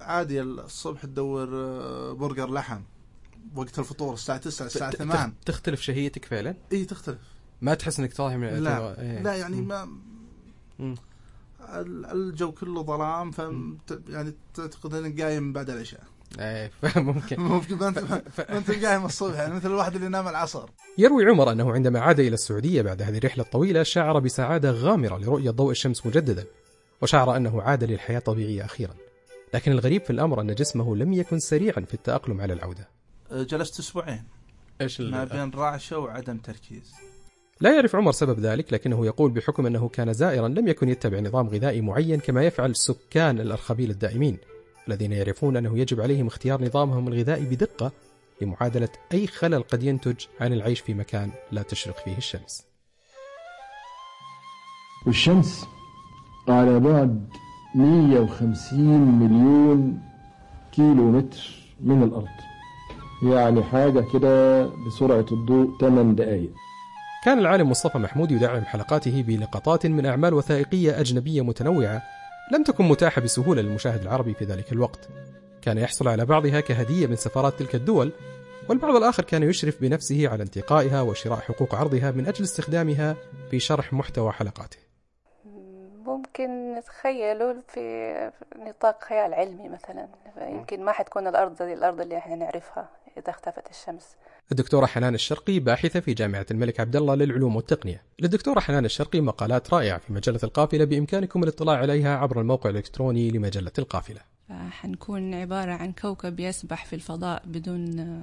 عادي 0.00 0.42
الصبح 0.42 1.02
تدور 1.02 1.48
آه، 1.54 2.12
برجر 2.12 2.50
لحم 2.52 2.80
وقت 3.54 3.78
الفطور 3.78 4.14
الساعة 4.14 4.38
9 4.38 4.66
الساعة 4.66 4.90
ت- 4.90 4.96
8 4.96 5.14
تخ- 5.26 5.30
تختلف 5.46 5.80
شهيتك 5.80 6.24
فعلا؟ 6.24 6.54
إي 6.72 6.84
تختلف. 6.84 7.18
ما 7.60 7.74
تحس 7.74 8.00
إنك 8.00 8.14
طالع 8.14 8.36
من 8.36 8.46
لا 8.48 9.00
إيه. 9.00 9.22
لا 9.22 9.34
يعني. 9.36 9.60
ما 9.60 9.88
الجو 12.12 12.52
كله 12.52 12.82
ظلام 12.82 13.30
ف 13.30 13.38
يعني 14.08 14.34
تعتقد 14.54 14.94
إنك 14.94 15.20
قايم 15.20 15.52
بعد 15.52 15.70
العشاء. 15.70 16.04
إيه 16.40 16.70
فممكن. 16.82 17.40
ممكن 17.40 17.76
ما 17.76 17.88
انت 17.88 18.22
أنت 18.40 18.84
قايم 18.84 19.04
الصبح 19.04 19.38
يعني 19.38 19.54
مثل 19.54 19.68
الواحد 19.68 19.94
اللي 19.94 20.08
نام 20.08 20.28
العصر. 20.28 20.68
يروي 20.98 21.24
عمر 21.24 21.52
أنه 21.52 21.72
عندما 21.72 22.00
عاد 22.00 22.20
إلى 22.20 22.34
السعودية 22.34 22.82
بعد 22.82 23.02
هذه 23.02 23.18
الرحلة 23.18 23.44
الطويلة 23.44 23.82
شعر 23.82 24.18
بسعادة 24.18 24.70
غامرة 24.70 25.18
لرؤية 25.18 25.50
ضوء 25.50 25.70
الشمس 25.70 26.06
مجددا 26.06 26.44
وشعر 27.02 27.36
أنه 27.36 27.62
عاد 27.62 27.84
للحياة 27.84 28.18
الطبيعية 28.18 28.64
أخيرا. 28.64 28.94
لكن 29.54 29.72
الغريب 29.72 30.02
في 30.02 30.10
الأمر 30.10 30.40
أن 30.40 30.54
جسمه 30.54 30.96
لم 30.96 31.12
يكن 31.12 31.38
سريعا 31.38 31.80
في 31.80 31.94
التأقلم 31.94 32.40
على 32.40 32.52
العودة. 32.52 32.88
جلست 33.32 33.78
أسبوعين. 33.78 34.24
إيش 34.80 35.00
ما 35.00 35.24
بين 35.24 35.50
رعشة 35.50 35.98
وعدم 35.98 36.38
تركيز. 36.38 36.94
لا 37.60 37.74
يعرف 37.74 37.96
عمر 37.96 38.12
سبب 38.12 38.40
ذلك 38.40 38.72
لكنه 38.72 39.06
يقول 39.06 39.30
بحكم 39.30 39.66
أنه 39.66 39.88
كان 39.88 40.12
زائرا 40.12 40.48
لم 40.48 40.68
يكن 40.68 40.88
يتبع 40.88 41.20
نظام 41.20 41.48
غذائي 41.48 41.80
معين 41.80 42.20
كما 42.20 42.44
يفعل 42.44 42.76
سكان 42.76 43.40
الأرخبيل 43.40 43.90
الدائمين. 43.90 44.38
الذين 44.88 45.12
يعرفون 45.12 45.56
أنه 45.56 45.78
يجب 45.78 46.00
عليهم 46.00 46.26
اختيار 46.26 46.64
نظامهم 46.64 47.08
الغذائي 47.08 47.44
بدقة 47.44 47.92
لمعادلة 48.40 48.88
أي 49.12 49.26
خلل 49.26 49.62
قد 49.62 49.82
ينتج 49.82 50.24
عن 50.40 50.52
العيش 50.52 50.80
في 50.80 50.94
مكان 50.94 51.30
لا 51.52 51.62
تشرق 51.62 51.98
فيه 52.04 52.16
الشمس. 52.16 52.66
والشمس 55.06 55.66
على 56.48 56.80
بعد 56.80 57.28
150 57.74 59.00
مليون 59.00 60.02
كيلو 60.72 61.10
متر 61.10 61.38
من 61.80 62.02
الأرض. 62.02 62.36
يعني 63.22 63.62
حاجة 63.62 64.04
كده 64.12 64.66
بسرعة 64.66 65.26
الضوء 65.32 65.78
8 65.80 66.14
دقايق. 66.16 66.52
كان 67.24 67.38
العالم 67.38 67.70
مصطفى 67.70 67.98
محمود 67.98 68.30
يدعم 68.30 68.64
حلقاته 68.64 69.22
بلقطات 69.22 69.86
من 69.86 70.06
أعمال 70.06 70.34
وثائقية 70.34 71.00
أجنبية 71.00 71.42
متنوعة 71.42 72.02
لم 72.52 72.62
تكن 72.62 72.84
متاحة 72.84 73.20
بسهولة 73.20 73.62
للمشاهد 73.62 74.02
العربي 74.02 74.34
في 74.34 74.44
ذلك 74.44 74.72
الوقت. 74.72 75.08
كان 75.62 75.78
يحصل 75.78 76.08
على 76.08 76.24
بعضها 76.24 76.60
كهدية 76.60 77.06
من 77.06 77.16
سفارات 77.16 77.58
تلك 77.58 77.74
الدول 77.74 78.12
والبعض 78.68 78.96
الآخر 78.96 79.22
كان 79.24 79.42
يشرف 79.42 79.80
بنفسه 79.80 80.28
على 80.28 80.42
انتقائها 80.42 81.00
وشراء 81.00 81.40
حقوق 81.40 81.74
عرضها 81.74 82.10
من 82.10 82.26
أجل 82.26 82.44
استخدامها 82.44 83.16
في 83.50 83.60
شرح 83.60 83.92
محتوى 83.92 84.32
حلقاته. 84.32 84.85
ممكن 86.38 86.74
نتخيله 86.74 87.62
في 87.68 88.30
نطاق 88.56 89.04
خيال 89.04 89.34
علمي 89.34 89.68
مثلا 89.68 90.08
يمكن 90.48 90.84
ما 90.84 90.92
حتكون 90.92 91.26
الأرض 91.26 91.56
زي 91.56 91.72
الأرض 91.72 92.00
اللي 92.00 92.18
إحنا 92.18 92.34
نعرفها 92.34 92.88
إذا 93.18 93.30
اختفت 93.30 93.70
الشمس 93.70 94.16
الدكتورة 94.52 94.86
حنان 94.86 95.14
الشرقي 95.14 95.58
باحثة 95.58 96.00
في 96.00 96.14
جامعة 96.14 96.46
الملك 96.50 96.80
عبد 96.80 96.96
الله 96.96 97.14
للعلوم 97.14 97.56
والتقنية. 97.56 98.02
للدكتورة 98.18 98.60
حنان 98.60 98.84
الشرقي 98.84 99.20
مقالات 99.20 99.74
رائعة 99.74 99.98
في 99.98 100.12
مجلة 100.12 100.40
القافلة 100.44 100.84
بإمكانكم 100.84 101.42
الاطلاع 101.42 101.76
عليها 101.76 102.18
عبر 102.18 102.40
الموقع 102.40 102.70
الإلكتروني 102.70 103.30
لمجلة 103.30 103.72
القافلة. 103.78 104.20
حنكون 104.70 105.34
عبارة 105.34 105.72
عن 105.72 105.92
كوكب 105.92 106.40
يسبح 106.40 106.84
في 106.84 106.92
الفضاء 106.96 107.42
بدون 107.46 108.22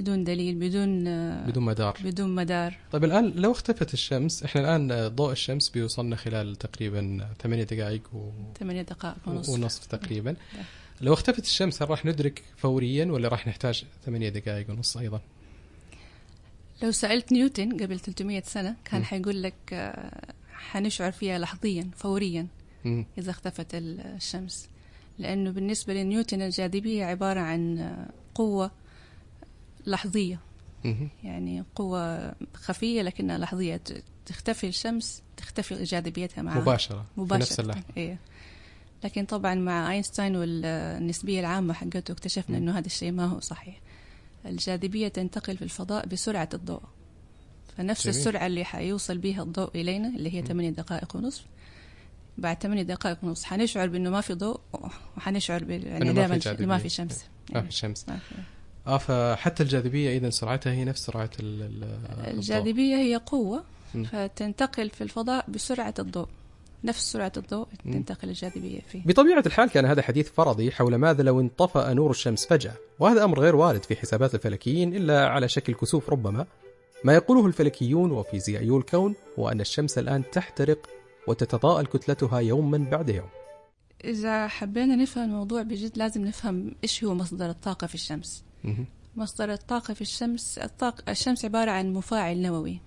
بدون 0.00 0.24
دليل 0.24 0.54
بدون 0.54 1.04
بدون 1.46 1.64
مدار. 1.64 1.96
بدون 2.04 2.34
مدار 2.34 2.76
طيب 2.92 3.04
الآن 3.04 3.32
لو 3.36 3.52
اختفت 3.52 3.94
الشمس، 3.94 4.42
إحنا 4.42 4.60
الآن 4.60 5.08
ضوء 5.08 5.32
الشمس 5.32 5.68
بيوصلنا 5.68 6.16
خلال 6.16 6.56
تقريبا 6.56 7.28
8 7.42 7.64
دقائق 7.64 8.14
و... 8.14 8.30
8 8.58 8.82
دقائق 8.82 9.16
ونصف 9.26 9.48
ونصف 9.48 9.86
تقريبا. 9.86 10.36
لو 11.00 11.12
اختفت 11.12 11.44
الشمس 11.44 11.82
هل 11.82 11.90
راح 11.90 12.04
ندرك 12.04 12.42
فوريا 12.56 13.04
ولا 13.04 13.28
راح 13.28 13.46
نحتاج 13.46 13.84
8 14.06 14.28
دقائق 14.28 14.70
ونص 14.70 14.96
أيضا؟ 14.96 15.20
لو 16.82 16.90
سألت 16.90 17.32
نيوتن 17.32 17.72
قبل 17.82 18.00
300 18.00 18.42
سنة 18.46 18.76
كان 18.84 19.00
م. 19.00 19.04
حيقول 19.04 19.42
لك 19.42 19.54
آه، 19.72 20.32
حنشعر 20.52 21.12
فيها 21.12 21.38
لحظيا 21.38 21.90
فوريا. 21.96 22.46
إذا 23.18 23.30
اختفت 23.30 23.66
الشمس 23.74 24.68
لأنه 25.18 25.50
بالنسبة 25.50 25.94
لنيوتن 25.94 26.42
الجاذبية 26.42 27.04
عبارة 27.04 27.40
عن 27.40 27.78
آه، 27.78 28.06
قوة 28.34 28.70
لحظية. 29.86 30.40
يعني 31.24 31.64
قوة 31.74 32.34
خفية 32.54 33.02
لكنها 33.02 33.38
لحظية 33.38 33.80
تختفي 34.26 34.68
الشمس 34.68 35.22
تختفي 35.36 35.84
جاذبيتها 35.84 36.42
معها 36.42 36.60
مباشرة 36.60 37.06
مباشرة 37.16 37.44
في 37.44 37.50
نفس 37.50 37.60
اللحظة. 37.60 37.84
إيه. 37.96 38.18
لكن 39.04 39.24
طبعا 39.24 39.54
مع 39.54 39.92
أينشتاين 39.92 40.36
والنسبية 40.36 41.40
العامة 41.40 41.74
حقته 41.74 42.12
اكتشفنا 42.12 42.58
إنه 42.58 42.78
هذا 42.78 42.86
الشيء 42.86 43.12
ما 43.12 43.26
هو 43.26 43.40
صحيح 43.40 43.80
الجاذبية 44.46 45.08
تنتقل 45.08 45.56
في 45.56 45.62
الفضاء 45.62 46.06
بسرعة 46.06 46.48
الضوء 46.54 46.82
فنفس 47.76 48.04
جميل. 48.04 48.16
السرعة 48.16 48.46
اللي 48.46 48.64
حيوصل 48.64 49.18
بها 49.18 49.42
الضوء 49.42 49.70
إلينا 49.74 50.08
اللي 50.08 50.34
هي 50.34 50.42
8 50.42 50.70
دقائق 50.70 51.16
ونصف 51.16 51.44
بعد 52.38 52.62
8 52.62 52.82
دقائق 52.82 53.18
ونصف 53.22 53.44
حنشعر 53.44 53.88
بأنه 53.88 54.10
ما 54.10 54.20
في 54.20 54.34
ضوء 54.34 54.60
وحنشعر 55.16 55.62
إنه 55.62 55.74
يعني 55.74 56.04
ما 56.04 56.12
دائما 56.12 56.66
ما. 56.66 56.78
في 56.78 56.88
شمس 56.88 57.24
ما 57.52 57.60
في 57.62 57.68
الشمس. 57.68 58.08
ما 58.08 58.16
في. 58.16 58.34
آه 58.88 58.98
فحتى 58.98 59.62
الجاذبية 59.62 60.16
إذا 60.18 60.30
سرعتها 60.30 60.72
هي 60.72 60.84
نفس 60.84 61.06
سرعة 61.06 61.30
ال- 61.40 61.62
ال- 61.62 61.84
الضوء. 61.84 62.30
الجاذبية 62.34 62.96
هي 62.96 63.16
قوة 63.16 63.64
م. 63.94 64.04
فتنتقل 64.04 64.90
في 64.90 65.00
الفضاء 65.04 65.44
بسرعة 65.50 65.94
الضوء 65.98 66.28
نفس 66.84 67.12
سرعة 67.12 67.32
الضوء. 67.36 67.66
تنتقل 67.84 68.28
الجاذبية 68.28 68.80
فيه 68.80 69.02
بطبيعة 69.06 69.42
الحال 69.46 69.70
كان 69.70 69.84
هذا 69.86 70.02
حديث 70.02 70.30
فرضي 70.30 70.70
حول 70.70 70.94
ماذا 70.94 71.22
لو 71.22 71.40
انطفأ 71.40 71.92
نور 71.92 72.10
الشمس 72.10 72.46
فجأة 72.46 72.74
وهذا 72.98 73.24
أمر 73.24 73.40
غير 73.40 73.56
وارد 73.56 73.84
في 73.84 73.96
حسابات 73.96 74.34
الفلكيين 74.34 74.96
إلا 74.96 75.26
على 75.28 75.48
شكل 75.48 75.74
كسوف 75.74 76.10
ربما 76.10 76.46
ما 77.04 77.14
يقوله 77.14 77.46
الفلكيون 77.46 78.10
وفيزيائيو 78.10 78.78
الكون 78.78 79.14
هو 79.38 79.48
أن 79.48 79.60
الشمس 79.60 79.98
الآن 79.98 80.22
تحترق 80.32 80.88
وتتضاءل 81.26 81.86
كتلتها 81.86 82.38
يوما 82.38 82.78
بعد 82.78 83.08
يوم 83.08 83.28
إذا 84.04 84.48
حبينا 84.48 84.96
نفهم 84.96 85.24
الموضوع 85.24 85.62
بجد 85.62 85.98
لازم 85.98 86.24
نفهم 86.24 86.74
إيش 86.84 87.04
هو 87.04 87.14
مصدر 87.14 87.50
الطاقة 87.50 87.86
في 87.86 87.94
الشمس. 87.94 88.44
مصدر 89.16 89.52
الطاقة 89.52 89.94
في 89.94 90.00
الشمس 90.00 90.58
الطاقة 90.58 91.10
الشمس 91.10 91.44
عبارة 91.44 91.70
عن 91.70 91.92
مفاعل 91.92 92.42
نووي 92.42 92.80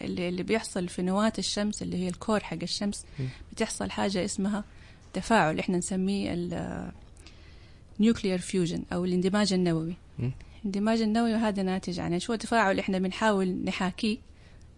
اللي, 0.00 0.28
اللي 0.28 0.42
بيحصل 0.42 0.88
في 0.88 1.02
نواة 1.02 1.32
الشمس 1.38 1.82
اللي 1.82 1.96
هي 1.96 2.08
ال 2.08 2.14
core 2.14 2.40
حق 2.40 2.58
الشمس. 2.62 3.04
بتحصل 3.52 3.90
حاجة 3.90 4.24
اسمها 4.24 4.64
تفاعل 5.12 5.58
إحنا 5.58 5.78
نسميه 5.78 6.34
ال 7.98 8.03
nuclear 8.03 8.38
fusion 8.38 8.82
أو 8.92 9.04
الاندماج 9.04 9.52
النووي. 9.52 9.94
الاندماج 10.60 11.00
النووي 11.00 11.34
هذا 11.34 11.62
ناتج 11.62 12.00
عن 12.00 12.18
شو 12.18 12.34
تفاعل 12.34 12.78
إحنا 12.78 12.98
بنحاول 12.98 13.48
نحاكيه 13.64 14.18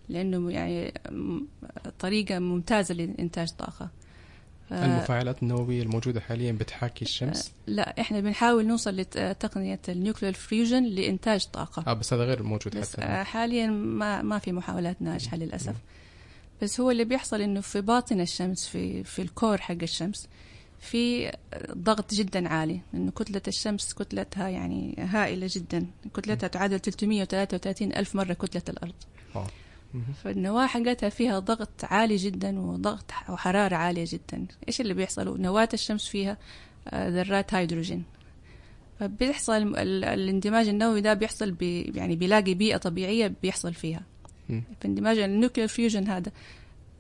لأنه 0.08 0.50
يعني 0.50 0.94
طريقة 1.98 2.38
ممتازة 2.38 2.94
لإنتاج 2.94 3.48
طاقة 3.50 3.90
المفاعلات 4.72 5.42
النووية 5.42 5.82
الموجودة 5.82 6.20
حاليا 6.20 6.52
بتحاكي 6.52 7.04
الشمس؟ 7.04 7.52
لا 7.66 8.00
إحنا 8.00 8.20
بنحاول 8.20 8.66
نوصل 8.66 8.96
لتقنية 8.96 9.80
ال 9.88 9.94
nuclear 9.94 10.34
fusion 10.34 10.84
لإنتاج 10.84 11.46
طاقة. 11.46 11.84
آه 11.90 11.92
بس 11.92 12.12
هذا 12.12 12.24
غير 12.24 12.42
موجود 12.42 12.76
بس 12.76 12.92
حتى 12.92 13.02
آه، 13.02 13.22
حاليا 13.22 13.66
ما 13.66 14.22
ما 14.22 14.38
في 14.38 14.52
محاولات 14.52 15.02
ناجحة 15.02 15.36
للأسف. 15.36 15.74
بس 16.62 16.80
هو 16.80 16.90
اللي 16.90 17.04
بيحصل 17.04 17.40
إنه 17.40 17.60
في 17.60 17.80
باطن 17.80 18.20
الشمس 18.20 18.66
في 18.66 19.04
في 19.04 19.22
ال 19.22 19.29
core 19.29 19.58
حق 19.58 19.82
الشمس 19.82 20.28
في 20.80 21.32
ضغط 21.72 22.14
جدا 22.14 22.48
عالي 22.48 22.80
إنه 22.94 23.10
كتلة 23.10 23.42
الشمس 23.48 23.94
كتلتها 23.94 24.48
يعني 24.48 24.94
هائلة 24.98 25.48
جدا. 25.50 25.86
كتلتها 26.14 26.46
تعادل 26.46 26.80
333 26.80 27.92
ألف 27.92 28.14
مرة 28.14 28.32
كتلة 28.32 28.62
الأرض. 28.68 28.94
wow. 29.34 29.44
فالنواة 30.24 30.66
حقتها 30.66 31.08
فيها 31.08 31.38
ضغط 31.38 31.84
عالي 31.84 32.16
جدا 32.16 32.60
وضغط 32.60 33.10
وحرارة 33.28 33.76
عالية 33.76 34.04
جدا. 34.08 34.46
إيش 34.68 34.80
اللي 34.80 34.94
بيحصل؟ 34.94 35.40
نواة 35.40 35.68
الشمس 35.74 36.08
فيها 36.08 36.36
آه، 36.88 37.08
ذرات 37.08 37.54
هيدروجين. 37.54 38.02
فبيحصل 39.00 39.52
ال- 39.52 40.04
الاندماج 40.04 40.68
النووي 40.68 41.00
ده 41.00 41.14
بيحصل 41.14 41.50
بي 41.50 41.82
يعني 41.82 42.16
بيلاقي 42.16 42.54
بيئة 42.54 42.76
طبيعية 42.76 43.32
بيحصل 43.42 43.74
فيها. 43.74 44.02
مم. 44.48 44.62
في 44.80 44.88
اندماج 44.88 45.18
ال 45.18 45.25
nuclear 45.25 45.68
fusion 45.68 46.08
هذا 46.08 46.32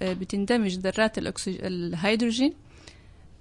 آه، 0.02 0.12
بتندمج 0.12 0.78
ذرات 0.78 1.18
الأكسج... 1.18 1.56
الهيدروجين 1.64 2.52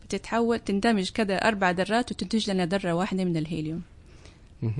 بتتحول 0.05 0.59
تندمج 0.59 1.09
كذا 1.11 1.35
أربع 1.35 1.71
ذرات 1.71 2.11
وتنتج 2.11 2.51
لنا 2.51 2.65
ذرة 2.65 2.93
واحدة 2.93 3.23
من 3.25 3.37
الهيليوم. 3.37 3.81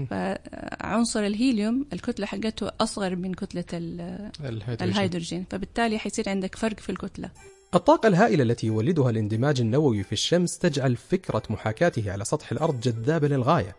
فعنصر 0.10 1.20
الهيليوم 1.26 1.86
الكتلة 1.94 2.26
حقته 2.26 2.72
أصغر 2.82 3.16
من 3.16 3.34
كتلة 3.34 3.66
ال- 3.74 4.32
الهيدروجين. 4.40 4.90
الهيدروجين. 4.90 5.46
فبالتالي 5.50 5.98
حيصير 5.98 6.30
عندك 6.30 6.56
فرق 6.56 6.80
في 6.80 6.90
الكتلة. 6.92 7.30
الطاقة 7.76 8.08
الهائلة 8.08 8.44
التي 8.44 8.68
يولدها 8.68 9.10
الاندماج 9.10 9.62
النووي 9.62 10.04
في 10.04 10.12
الشمس 10.12 10.58
تجعل 10.58 10.96
فكرة 10.96 11.44
محاكاته 11.50 12.12
على 12.12 12.26
سطح 12.26 12.52
الأرض 12.52 12.80
جذابة 12.80 13.28
للغاية. 13.28 13.76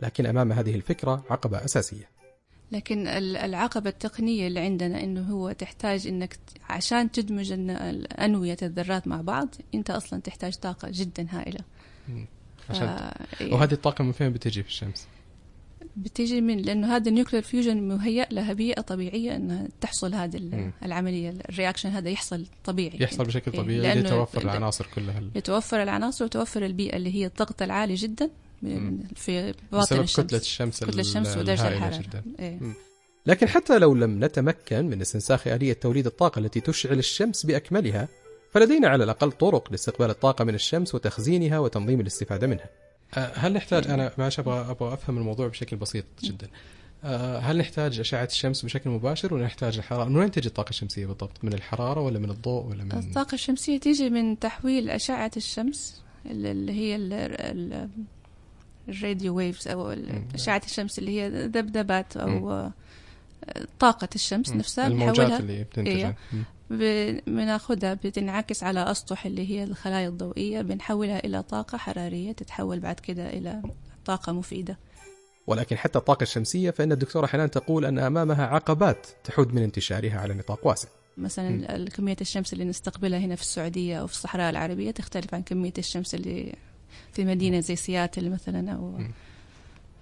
لكن 0.00 0.26
أمام 0.26 0.52
هذه 0.52 0.74
الفكرة 0.74 1.24
عقبة 1.30 1.64
أساسية. 1.64 2.08
لكن 2.72 3.06
ال- 3.06 3.36
العقبة 3.36 3.90
التقنية 3.90 4.46
اللي 4.46 4.60
عندنا 4.60 5.02
إنه 5.04 5.20
هو 5.22 5.52
تحتاج 5.52 6.06
إنك 6.06 6.36
عشان 6.68 7.10
تدمج 7.12 7.52
أنوية 8.20 8.56
الذرات 8.62 9.08
مع 9.08 9.20
بعض 9.20 9.48
أنت 9.74 9.90
أصلا 9.90 10.20
تحتاج 10.20 10.54
طاقة 10.56 10.88
جدا 10.92 11.26
هائلة. 11.30 11.60
عشان 12.70 12.86
ف- 12.96 13.40
إيه. 13.40 13.52
وهذه 13.54 13.72
الطاقة 13.72 14.04
من 14.04 14.12
فين 14.12 14.32
بتجي 14.32 14.62
في 14.62 14.68
الشمس؟ 14.68 15.06
بتيجي 15.96 16.40
من 16.40 16.58
لأنه 16.58 16.96
هذا 16.96 17.08
ال 17.08 17.12
nuclear 17.12 17.42
fusion 17.42 17.88
مهيأ 17.88 18.26
لها 18.30 18.52
بيئة 18.52 18.80
طبيعية 18.80 19.36
إنها 19.36 19.68
تحصل 19.80 20.14
هذه. 20.14 20.70
العملية 20.84 21.34
ال 21.48 21.52
reaction 21.52 21.88
هذا 21.88 22.08
يحصل 22.08 22.46
طبيعي. 22.64 22.98
يحصل 23.00 23.24
بشكل 23.24 23.52
إيه، 23.52 23.60
طبيعي 23.60 23.80
لأنه 23.80 24.00
لتوفر 24.00 24.38
ال- 24.38 24.44
العناصر 24.44 24.86
كلها 24.94 25.22
يتوفر 25.34 25.82
العناصر 25.82 26.24
وتوفر 26.24 26.66
البيئة 26.66 26.96
اللي 26.96 27.14
هي 27.14 27.26
الضغط 27.26 27.62
العالي 27.62 27.94
جدا. 27.94 28.30
في 29.16 29.54
باطن 29.72 29.82
بسبب 29.82 30.00
الشمس 30.02 30.26
كتلة 30.26 30.38
الشمس. 30.38 30.84
كتلة 30.84 31.00
الشمس 31.00 31.36
ودرجة 31.36 31.68
الحرارة. 31.68 32.02
جدا. 32.02 32.22
إيه. 32.38 32.58
لكن 33.26 33.48
حتى 33.48 33.78
لو 33.78 33.94
لم 33.94 34.24
نتمكن 34.24 34.84
من 34.84 35.00
استنساخ 35.00 35.46
آلية 35.46 35.72
توليد 35.72 36.06
الطاقة 36.06 36.38
التي 36.38 36.60
تشعل 36.60 36.98
الشمس 36.98 37.46
بأكملها 37.46 38.08
فلدينا 38.52 38.88
على 38.88 39.04
الأقل 39.04 39.32
طرق 39.32 39.70
لاستقبال 39.70 40.10
الطاقة 40.10 40.44
من 40.44 40.54
الشمس 40.54 40.94
وتخزينها 40.94 41.58
وتنظيم 41.58 42.00
الاستفادة 42.00 42.46
منها. 42.46 42.66
هل 43.14 43.52
نحتاج 43.52 43.86
أنا 43.88 44.12
معلش 44.18 44.38
أبغى 44.38 44.70
أبغى 44.70 44.94
أفهم 44.94 45.18
الموضوع 45.18 45.48
بشكل 45.48 45.76
بسيط 45.76 46.04
جدا 46.22 46.48
آه، 47.04 47.38
هل 47.38 47.58
نحتاج 47.58 48.00
أشعة 48.00 48.24
الشمس 48.24 48.64
بشكل 48.64 48.90
مباشر 48.90 49.34
ولا 49.34 49.44
نحتاج 49.44 49.76
الحرارة 49.78 50.04
من 50.08 50.16
وين 50.16 50.30
تجي 50.30 50.48
الطاقة 50.48 50.70
الشمسية 50.70 51.06
بالضبط 51.06 51.44
من 51.44 51.52
الحرارة 51.52 52.00
ولا 52.00 52.18
من 52.18 52.30
الضوء 52.30 52.64
ولا 52.66 52.84
من 52.84 52.92
الطاقة 52.92 53.34
الشمسية 53.34 53.78
تيجي 53.80 54.10
من 54.10 54.38
تحويل 54.38 54.90
أشعة 54.90 55.30
الشمس 55.36 56.02
اللي 56.26 56.72
هي 56.72 56.96
ال- 56.96 57.12
ال- 57.12 57.88
الراديو 58.88 59.34
ويفز 59.36 59.68
أو. 59.68 59.94
أشعة 60.34 60.62
الشمس 60.64 60.98
اللي 60.98 61.20
هي 61.20 61.28
ذبذبات. 61.46 62.16
أو 62.16 62.50
آه، 62.50 62.72
طاقة 63.78 64.08
الشمس. 64.14 64.50
نفسها 64.50 64.86
الموجات 64.86 65.40
اللي 65.40 65.64
بتنتج 65.64 65.88
إيه. 65.90 66.16
بناخدها 66.70 67.94
بتنعكس 67.94 68.62
على 68.62 68.90
أسطح 68.90 69.26
اللي 69.26 69.50
هي 69.50 69.64
الخلايا 69.64 70.08
الضوئية 70.08 70.62
بنحولها 70.62 71.24
إلى 71.24 71.42
طاقة 71.42 71.78
حرارية 71.78 72.32
تتحول 72.32 72.80
بعد 72.80 73.00
كده 73.00 73.30
إلى 73.30 73.62
طاقة 74.04 74.32
مفيدة 74.32 74.78
ولكن 75.46 75.76
حتى 75.76 75.98
الطاقة 75.98 76.22
الشمسية 76.22 76.70
فإن 76.70 76.92
الدكتورة 76.92 77.26
حنان 77.26 77.50
تقول 77.50 77.84
أن 77.84 77.98
أمامها 77.98 78.46
عقبات 78.46 79.06
تحد 79.24 79.54
من 79.54 79.62
انتشارها 79.62 80.18
على 80.18 80.34
نطاق 80.34 80.66
واسع. 80.66 80.88
مثلا 81.16 81.88
كمية 81.88 82.16
الشمس 82.20 82.52
اللي 82.52 82.64
نستقبلها 82.64 83.18
هنا 83.18 83.34
في 83.34 83.42
السعودية 83.42 84.00
أو 84.00 84.06
في 84.06 84.12
الصحراء 84.12 84.50
العربية 84.50 84.90
تختلف 84.90 85.34
عن 85.34 85.42
كمية 85.42 85.72
الشمس 85.78 86.14
اللي 86.14 86.54
في 87.12 87.24
مدينة 87.24 87.60
زي 87.60 87.76
سياتل 87.76 88.30
مثلا 88.30 88.72
أو 88.72 88.90
مم. 88.90 89.10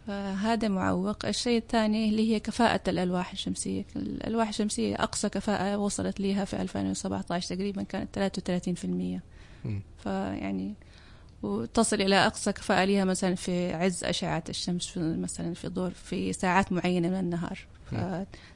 فهذا 0.08 0.68
معوق. 0.68 1.26
الشيء 1.26 1.58
الثاني 1.58 2.08
اللي 2.08 2.34
هي 2.34 2.40
كفاءة 2.40 2.80
الألواح 2.88 3.32
الشمسية. 3.32 3.84
الألواح 3.96 4.48
الشمسية 4.48 4.94
أقصى 4.94 5.28
كفاءة 5.28 5.76
وصلت 5.76 6.20
ليها 6.20 6.44
في 6.44 6.62
2017 6.62 7.56
تقريبا 7.56 7.82
كانت 7.82 8.14
33% 8.14 9.20
مم. 9.64 9.82
فيعني 9.98 10.74
وتصل 11.42 12.00
إلى 12.02 12.16
أقصى 12.16 12.52
كفاءة 12.52 12.84
لها 12.84 13.04
مثلا 13.04 13.34
في 13.34 13.72
عز 13.72 14.04
أشعة 14.04 14.44
الشمس 14.48 14.86
في 14.86 15.00
مثلا 15.00 15.54
في 15.54 15.68
دور 15.68 15.90
في 15.90 16.32
ساعات 16.32 16.72
معينة 16.72 17.08
من 17.08 17.20
النهار. 17.20 17.58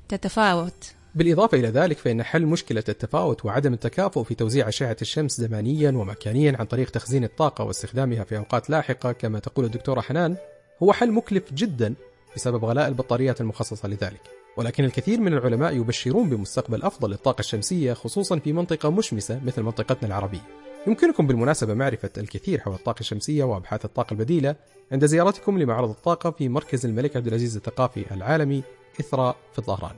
فتتفاوت. 0.09 0.95
بالإضافة 1.15 1.59
إلى 1.59 1.69
ذلك 1.69 1.99
فإن 1.99 2.23
حل 2.23 2.47
مشكلة 2.47 2.85
التفاوت 2.89 3.45
وعدم 3.45 3.73
التكافؤ 3.73 4.23
في 4.23 4.35
توزيع 4.35 4.69
أشعة 4.69 4.97
الشمس 5.03 5.41
زمانيا 5.41 5.91
ومكانيا 5.91 6.57
عن 6.59 6.67
طريق 6.67 6.91
تخزين 6.91 7.25
الطاقة 7.25 7.65
واستخدامها 7.65 8.25
في 8.25 8.37
أوقات 8.37 8.71
لاحقة 8.71 9.13
كما 9.13 9.39
تقول 9.39 9.65
الدكتورة 9.65 10.01
حنان 10.01 10.37
هو 10.83 10.93
حل 10.93 11.13
مكلف 11.13 11.53
جدا 11.53 11.95
بسبب 12.37 12.65
غلاء 12.65 12.89
البطاريات 12.89 13.41
المخصصة 13.41 13.89
لذلك. 13.89 14.21
ولكن 14.57 14.85
الكثير 14.85 15.21
من 15.21 15.33
العلماء 15.33 15.77
يبشرون 15.77 16.31
بمستقبل 16.31 16.83
أفضل 16.83 17.11
للطاقة 17.11 17.41
الشمسية 17.41 17.93
خصوصا 17.93 18.39
في 18.39 18.53
منطقة 18.53 18.91
مشمسة 18.91 19.41
مثل 19.45 19.63
منطقتنا 19.63 20.09
العربية. 20.09 20.43
يمكنكم 20.87 21.27
بالمناسبة 21.27 21.75
معرفة 21.75 22.11
الكثير 22.19 22.61
حول 22.61 22.75
الطاقة 22.75 23.01
الشمسية 23.01 23.45
وأبحاث 23.45 23.85
الطاقة 23.85 24.15
البديلة 24.15 24.57
عند 24.93 25.07
زيارتكم 25.07 25.59
لمعرض 25.59 25.91
الطاقة 25.91 26.31
في 26.31 26.49
مركز 26.49 26.87
الملك 26.87 27.17
عبد 27.17 27.27
العزيز 27.27 27.57
الثقافي 27.57 28.15
العالمي 28.15 28.63
إثراء 29.01 29.37
في 29.53 29.59
الظهران. 29.59 29.97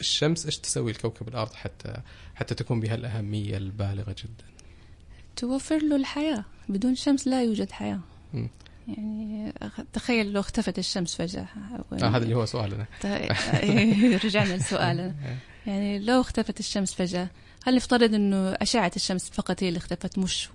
الشمس 0.00 0.46
إيش 0.46 0.58
تسوي 0.58 0.92
لكوكب 0.92 1.28
الأرض 1.28 1.52
حتى 1.52 1.96
حتى 2.34 2.54
تكون 2.54 2.80
بها 2.80 2.94
الاهميه 2.94 3.56
البالغة 3.56 4.14
جدا؟ 4.18 4.44
توفر 5.36 5.78
له 5.78 5.96
الحياة. 5.96 6.44
بدون 6.68 6.94
شمس 6.94 7.28
لا 7.28 7.42
يوجد 7.42 7.70
حياة. 7.70 8.00
مم. 8.34 8.48
يعني 8.88 9.52
تخيل 9.92 10.32
لو 10.32 10.40
اختفت 10.40 10.78
الشمس 10.78 11.14
فجأة. 11.14 11.46
آه 12.02 12.08
هذا 12.08 12.24
اللي 12.24 12.34
هو 12.34 12.46
سؤالنا. 12.46 12.86
ت- 13.00 13.06
رجعنا 14.24 14.54
لسؤالنا. 14.54 15.14
يعني 15.66 15.98
لو 15.98 16.20
اختفت 16.20 16.60
الشمس 16.60 16.94
فجأة 16.94 17.28
هل 17.64 17.74
نفترض 17.76 18.14
إنه 18.14 18.36
أشعة 18.50 18.92
الشمس 18.96 19.30
فقط 19.30 19.62
هي 19.62 19.68
اللي 19.68 19.78
اختفت 19.78 20.18
مش 20.18 20.48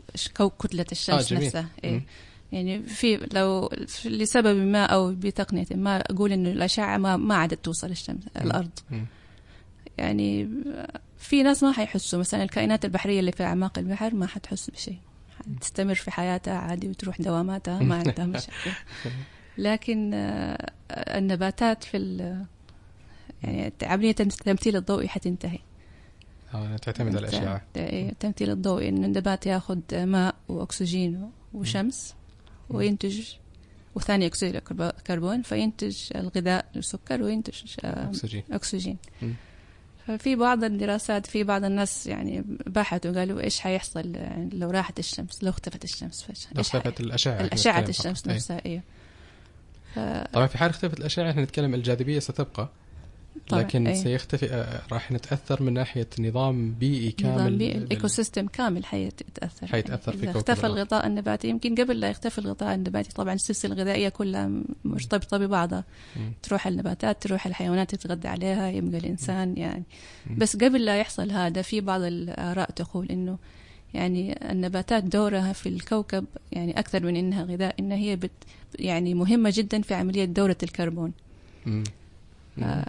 كتلة 0.60 0.86
الشمس 0.92 1.30
جميل. 1.34 1.46
نفسها؟ 1.46 1.66
إيه؟ 1.84 2.06
يعني 2.52 2.84
في 2.84 3.28
لو 3.34 3.70
لسبب 4.06 4.58
ما 4.58 4.86
أو 4.86 5.12
بتقنية 5.12 5.66
ما 5.72 5.98
أقول 5.98 6.32
إنه 6.32 6.52
الأشعة 6.52 6.98
ما 6.98 7.18
ما 7.18 7.36
عادت 7.36 7.66
توصل 7.66 7.92
الشمس 7.92 8.24
الأرض. 8.38 8.70
مم. 8.92 9.06
يعني 9.98 10.50
في 11.18 11.44
ناس 11.44 11.64
ما 11.64 11.72
حيحسوا 11.72 12.20
مثلا 12.20 12.44
الكائنات 12.44 12.86
البحرية 12.86 13.20
اللي 13.20 13.32
في 13.32 13.44
أعماق 13.44 13.78
البحر 13.80 14.14
ما 14.16 14.28
حتحس 14.28 14.70
بشيء. 14.70 14.98
تستمر 15.62 15.96
في 15.96 16.12
حياتها 16.12 16.54
عادي 16.54 16.90
وتروح 16.90 17.22
دواماتها 17.22 17.80
ما 17.84 17.96
عندها 17.96 18.26
مشاكل. 18.26 18.72
لكن 19.58 20.12
آه، 20.14 20.72
النباتات 20.92 21.84
في 21.84 21.98
ال- 21.98 22.46
يعني 23.44 23.74
عملية 23.84 24.16
التمثيل 24.20 24.76
الضوئي 24.76 25.08
حتنتهي. 25.08 25.60
آه 26.54 26.78
تعتمد 26.78 27.16
على 27.18 27.28
إيه، 27.76 28.10
التمثيل 28.10 28.50
الضوئي 28.50 28.90
إنه 28.90 29.06
النبات 29.08 29.46
ياخذ 29.46 29.80
ماء 29.94 30.36
وأكسجين 30.48 31.30
وشمس 31.54 32.16
وينتج 32.70 33.22
وثاني 33.96 34.26
أكسيد 34.26 34.56
الكربون 34.82 35.42
فينتج 35.42 35.98
الغذاء 36.16 36.66
السكر 36.76 37.22
وينتج 37.22 37.62
آه، 37.86 38.10
أكسجين. 38.10 38.44
أكسجين. 38.52 38.98
مم. 39.22 39.34
ففي 40.08 40.36
بعض 40.36 40.64
الدراسات 40.64 41.26
في 41.26 41.44
بعض 41.44 41.64
الناس 41.64 42.08
يعني 42.08 42.44
بحثوا 42.68 43.12
قالوا 43.12 43.42
إيش 43.42 43.60
حيحصل 43.60 44.14
لو 44.54 44.70
راحت 44.72 45.00
الشمس 45.00 45.44
لو 45.44 45.50
اختفت 45.50 45.84
الشمس 45.84 46.26
لو 46.56 46.62
اختفت 46.62 47.00
الأشعة 47.42 47.74
نتكلم 47.82 47.90
الشمس. 47.90 48.28
إيه. 48.28 48.36
نفسها 48.36 48.62
ف- 49.96 50.32
طبعا 50.34 50.48
في 50.48 50.58
حال 50.58 50.70
اختفت 50.70 51.00
الأشعة 51.00 51.30
إحنا 51.32 51.44
نتكلم 51.44 51.74
الجاذبية 51.74 52.20
ستبقى 52.20 52.70
طبعاً، 53.48 53.62
لكن 53.62 53.88
إيه. 53.88 53.96
سيختفي 53.96 54.54
آه، 54.54 54.82
راح 54.92 55.12
نتأثر 55.12 55.64
من 55.64 55.74
ناحية 55.74 56.08
نظام 56.20 56.74
بيئي 56.80 57.12
كامل 57.12 57.36
نظام 57.36 57.58
بيئي 57.58 57.78
الايكو 57.78 58.08
سيستم 58.08 58.48
كامل 58.48 58.86
حيتأثر 58.86 59.68
حيتأثر 59.68 60.12
في 60.12 60.26
كوكب 60.26 60.38
اختفى. 60.38 60.68
الغطاء 60.68 61.08
النباتي 61.08 61.48
يمكن 61.50 61.76
قبل 61.76 62.00
لا 62.00 62.10
يختفي 62.10 62.40
الغطاء 62.40 62.76
النباتي 62.76 63.10
طبعا 63.14 63.34
السلسلة 63.34 63.74
الغذائية 63.74 64.10
كلها 64.10 64.52
مرتبطة 64.86 65.38
ببعضها 65.38 65.84
مم. 66.16 66.34
تروح 66.44 66.68
النباتات 66.68 67.24
تروح 67.24 67.46
الحيوانات 67.48 67.96
تتغذى 67.96 68.28
عليها 68.28 68.70
يبقى 68.70 68.98
الإنسان 68.98 69.58
يعني 69.58 69.84
مم. 70.30 70.38
بس 70.38 70.56
قبل 70.56 70.86
لا 70.86 70.98
يحصل 70.98 71.32
هذا 71.32 71.62
في 71.62 71.82
بعض 71.82 72.02
الآراء 72.02 72.72
تقول 72.72 73.08
إنه 73.12 73.38
يعني 73.94 74.52
النباتات 74.52 75.04
دورها 75.04 75.54
في 75.54 75.70
الكوكب 75.70 76.26
يعني 76.52 76.80
أكثر 76.80 77.04
من 77.04 77.16
إنها 77.16 77.44
غذاء 77.44 77.76
انها 77.80 77.98
هي 77.98 78.16
بت 78.16 78.32
يعني 78.80 79.14
مهمة 79.14 79.54
جدا 79.54 79.82
في 79.82 79.94
عملية 79.94 80.26
دورة 80.26 80.58
الكربون 80.64 81.12
مم. 81.66 81.84
آه، 82.64 82.86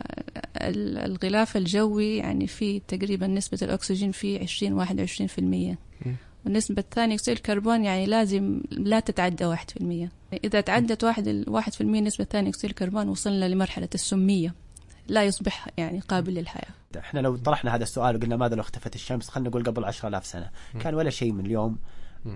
ال- 0.57 0.99
الغلاف 0.99 1.57
الجوي 1.57 2.17
يعني 2.17 2.47
في 2.47 2.81
تقريبا 2.89 3.27
نسبة 3.27 3.59
الأكسجين 3.63 4.13
فيه 4.13 4.41
20 4.41 4.73
21 4.73 5.27
في 5.27 5.39
المية. 5.39 5.79
والنسبة 6.45 6.81
الثانية 6.83 7.15
أكسيد 7.15 7.37
الكربون 7.37 7.85
يعني 7.85 8.07
لازم 8.07 8.61
لا 8.71 9.01
تتعدى 9.01 9.45
واحد 9.45 9.71
في 9.71 9.77
المية. 9.77 10.13
إذا 10.45 10.61
تعدت 10.61 11.05
واحد 11.05 11.29
الواحد 11.29 11.73
في 11.75 11.81
المية 11.81 12.01
نسبة 12.01 12.25
ثانية 12.25 12.51
أكسيد 12.51 12.71
الكربون 12.71 13.09
وصلنا 13.09 13.49
لمرحلة 13.49 13.89
السمية. 13.95 14.55
لا 15.09 15.25
يصبح 15.25 15.69
يعني 15.77 16.01
قابل 16.01 16.35
للحياة. 16.35 16.69
إحنا 16.99 17.21
لو 17.21 17.37
طرحنا 17.37 17.75
هذا 17.75 17.83
السؤال 17.83 18.17
وقلنا 18.17 18.37
ماذا 18.37 18.55
لو 18.55 18.61
اختفت 18.61 18.95
الشمس؟ 18.95 19.29
خلينا 19.29 19.49
نقول 19.51 19.65
قبل 19.65 19.85
10000 19.85 20.27
سنة. 20.27 20.51
كان 20.81 20.95
ولا 20.95 21.11
شيء 21.11 21.33
من 21.33 21.47
اليوم 21.47 21.79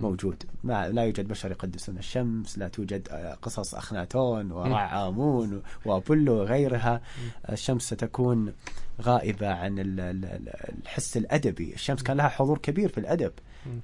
موجود. 0.01 0.43
ما 0.63 0.89
لا 0.89 1.03
يوجد 1.03 1.27
بشر 1.27 1.51
يقدسون 1.51 1.97
الشمس 1.97 2.57
لا 2.57 2.67
توجد 2.67 3.07
آه، 3.11 3.33
قصص 3.33 3.75
أخناتون 3.75 4.51
ورعامون 4.51 5.61
وأبولو 5.85 6.33
وغيرها. 6.33 7.01
الشمس 7.49 7.81
ستكون 7.83 8.53
غائبة 9.01 9.47
عن 9.47 9.79
ال- 9.79 9.99
ال- 9.99 10.25
ال- 10.25 10.49
الحس 10.83 11.17
الأدبي. 11.17 11.73
الشمس 11.73 12.03
كان 12.03 12.17
لها 12.17 12.27
حضور 12.29 12.57
كبير 12.57 12.89
في 12.89 12.97
الأدب. 12.97 13.31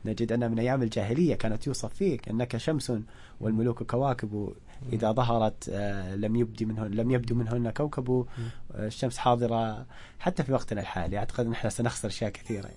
نجد 0.06 0.32
أن 0.32 0.52
من 0.52 0.60
أيام 0.60 0.84
الجاهلية 0.84 1.36
كانت 1.36 1.68
يوصف 1.68 1.94
فيك 1.94 2.30
أنك 2.30 2.58
شمس 2.58 2.94
والملوك 3.42 3.84
كواكب. 3.84 4.54
إذا 4.94 5.12
ظهرت 5.12 5.70
آه، 5.70 6.16
لم 6.16 6.36
يبدي 6.36 6.66
منهن 6.66 6.92
لم 6.92 7.12
يبدو 7.12 7.36
منهن 7.36 7.70
كوكب 7.70 8.10
آه، 8.12 8.88
الشمس 8.88 9.18
حاضرة. 9.18 9.86
حتى 10.20 10.44
في 10.44 10.54
وقتنا 10.54 10.82
الحالي 10.82 11.18
أعتقد 11.18 11.46
أن 11.46 11.52
إحنا 11.52 11.70
سنخسر 11.70 12.08
أشياء 12.08 12.30
كثيرة. 12.32 12.70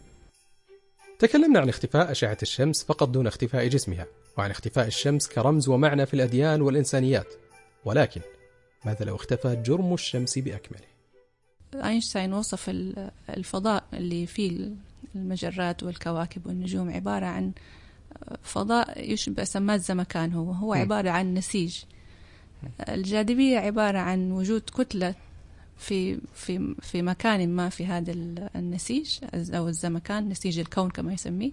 تكلمنا 1.21 1.61
عن 1.61 1.69
اختفاء 1.69 2.11
أشعة 2.11 2.39
الشمس 2.43 2.85
فقط 2.85 3.09
دون 3.09 3.27
اختفاء 3.27 3.69
جسمها 3.69 4.07
وعن 4.39 4.51
اختفاء 4.51 4.87
الشمس 4.87 5.29
كرمز 5.29 5.69
ومعنى 5.69 6.07
في 6.07 6.15
الأديان 6.15 6.63
والإنسانيات. 6.63 7.27
ولكن 7.85 8.21
ماذا 8.85 9.05
لو 9.05 9.17
اختفى 9.17 9.57
جرم 9.57 9.95
الشمس 9.95 10.39
بأكمله؟ 10.39 10.87
أينشتاين 11.75 12.33
وصف 12.33 12.71
الفضاء 13.31 13.85
اللي 13.93 14.27
فيه 14.27 14.71
المجرات 15.15 15.83
والكواكب 15.83 16.47
والنجوم 16.47 16.91
عبارة 16.91 17.27
عن 17.27 17.53
فضاء 18.43 19.13
يشبه 19.13 19.45
سمات 19.45 19.81
زمكان 19.81 20.33
هو 20.33 20.53
هو 20.53 20.75
عبارة 20.75 21.11
عن 21.11 21.35
نسيج. 21.35 21.79
الجاذبية 22.89 23.59
عبارة 23.59 23.99
عن 23.99 24.33
وجود 24.33 24.63
كتلة 24.63 25.15
في 25.81 26.19
في 26.35 26.75
في 26.83 27.03
مكان 27.03 27.49
ما 27.49 27.69
في 27.69 27.87
هذا 27.87 28.13
النسيج 28.57 29.19
أو 29.35 29.69
الزمكان 29.69 30.29
نسيج 30.29 30.59
الكون 30.59 30.91
كما 30.91 31.13
يسميه. 31.13 31.51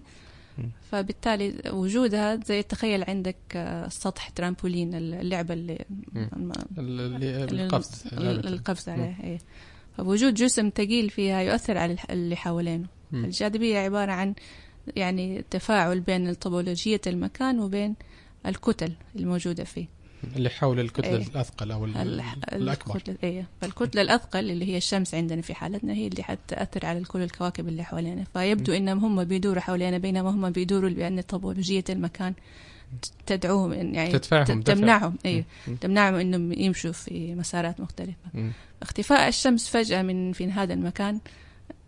فبالتالي 0.90 1.54
وجودها 1.70 2.36
زي 2.36 2.62
تخيل 2.62 3.04
عندك 3.08 3.36
سطح 3.88 4.28
ترامبولين 4.28 4.94
اللعبة 4.94 5.54
اللي 5.54 5.84
اللي 6.78 7.64
القفز 7.64 8.04
القفز 8.46 8.88
عليه 8.88 9.16
إيه. 9.24 9.38
فوجود 9.96 10.34
جسم 10.34 10.70
ثقيل 10.74 11.10
فيها 11.10 11.40
يؤثر 11.40 11.78
على 11.78 11.96
اللي 12.10 12.36
حوالينه. 12.36 12.86
الجاذبية 13.14 13.78
عبارة 13.78 14.12
عن 14.12 14.34
يعني 14.96 15.44
تفاعل 15.50 16.00
بين 16.00 16.34
طبولوجية 16.34 17.00
المكان 17.06 17.60
وبين 17.60 17.94
الكتل 18.46 18.92
الموجودة 19.16 19.64
فيه. 19.64 19.86
اللي 20.36 20.50
حول 20.50 20.80
الكتلة 20.80 21.16
إيه؟ 21.16 21.26
الأثقل 21.26 21.72
أو 21.72 21.84
الأكبر. 21.84 22.96
الكتلة 22.96 23.16
إيه. 23.22 23.46
فالكتلة 23.60 24.02
الأثقل 24.02 24.50
اللي 24.50 24.64
هي 24.64 24.76
الشمس 24.76 25.14
عندنا 25.14 25.42
في 25.42 25.54
حالتنا 25.54 25.92
هي 25.92 26.06
اللي 26.06 26.22
حتأثر 26.22 26.86
على 26.86 27.04
كل 27.04 27.22
الكواكب 27.22 27.68
اللي 27.68 27.84
حوالينا. 27.84 28.24
فيبدو 28.32 28.72
إنهم 28.72 29.04
هم 29.04 29.24
بيدوروا 29.24 29.60
حوالينا 29.60 29.98
بينما 29.98 30.30
هم 30.30 30.50
بيدوروا 30.50 30.90
لأن 30.90 31.20
طبولوجية 31.20 31.84
المكان 31.90 32.34
تدعوهم 33.26 33.72
يعني 33.72 34.12
تدفعهم 34.12 34.62
تمنعهم. 34.62 35.18
أيوه 35.26 35.44
تمنعهم 35.80 36.14
إنهم 36.14 36.52
يمشوا 36.52 36.92
في 36.92 37.34
مسارات 37.34 37.80
مختلفة. 37.80 38.28
م. 38.34 38.50
اختفاء 38.82 39.28
الشمس 39.28 39.68
فجأة 39.68 40.02
من 40.02 40.32
في 40.32 40.50
هذا 40.50 40.74
المكان 40.74 41.20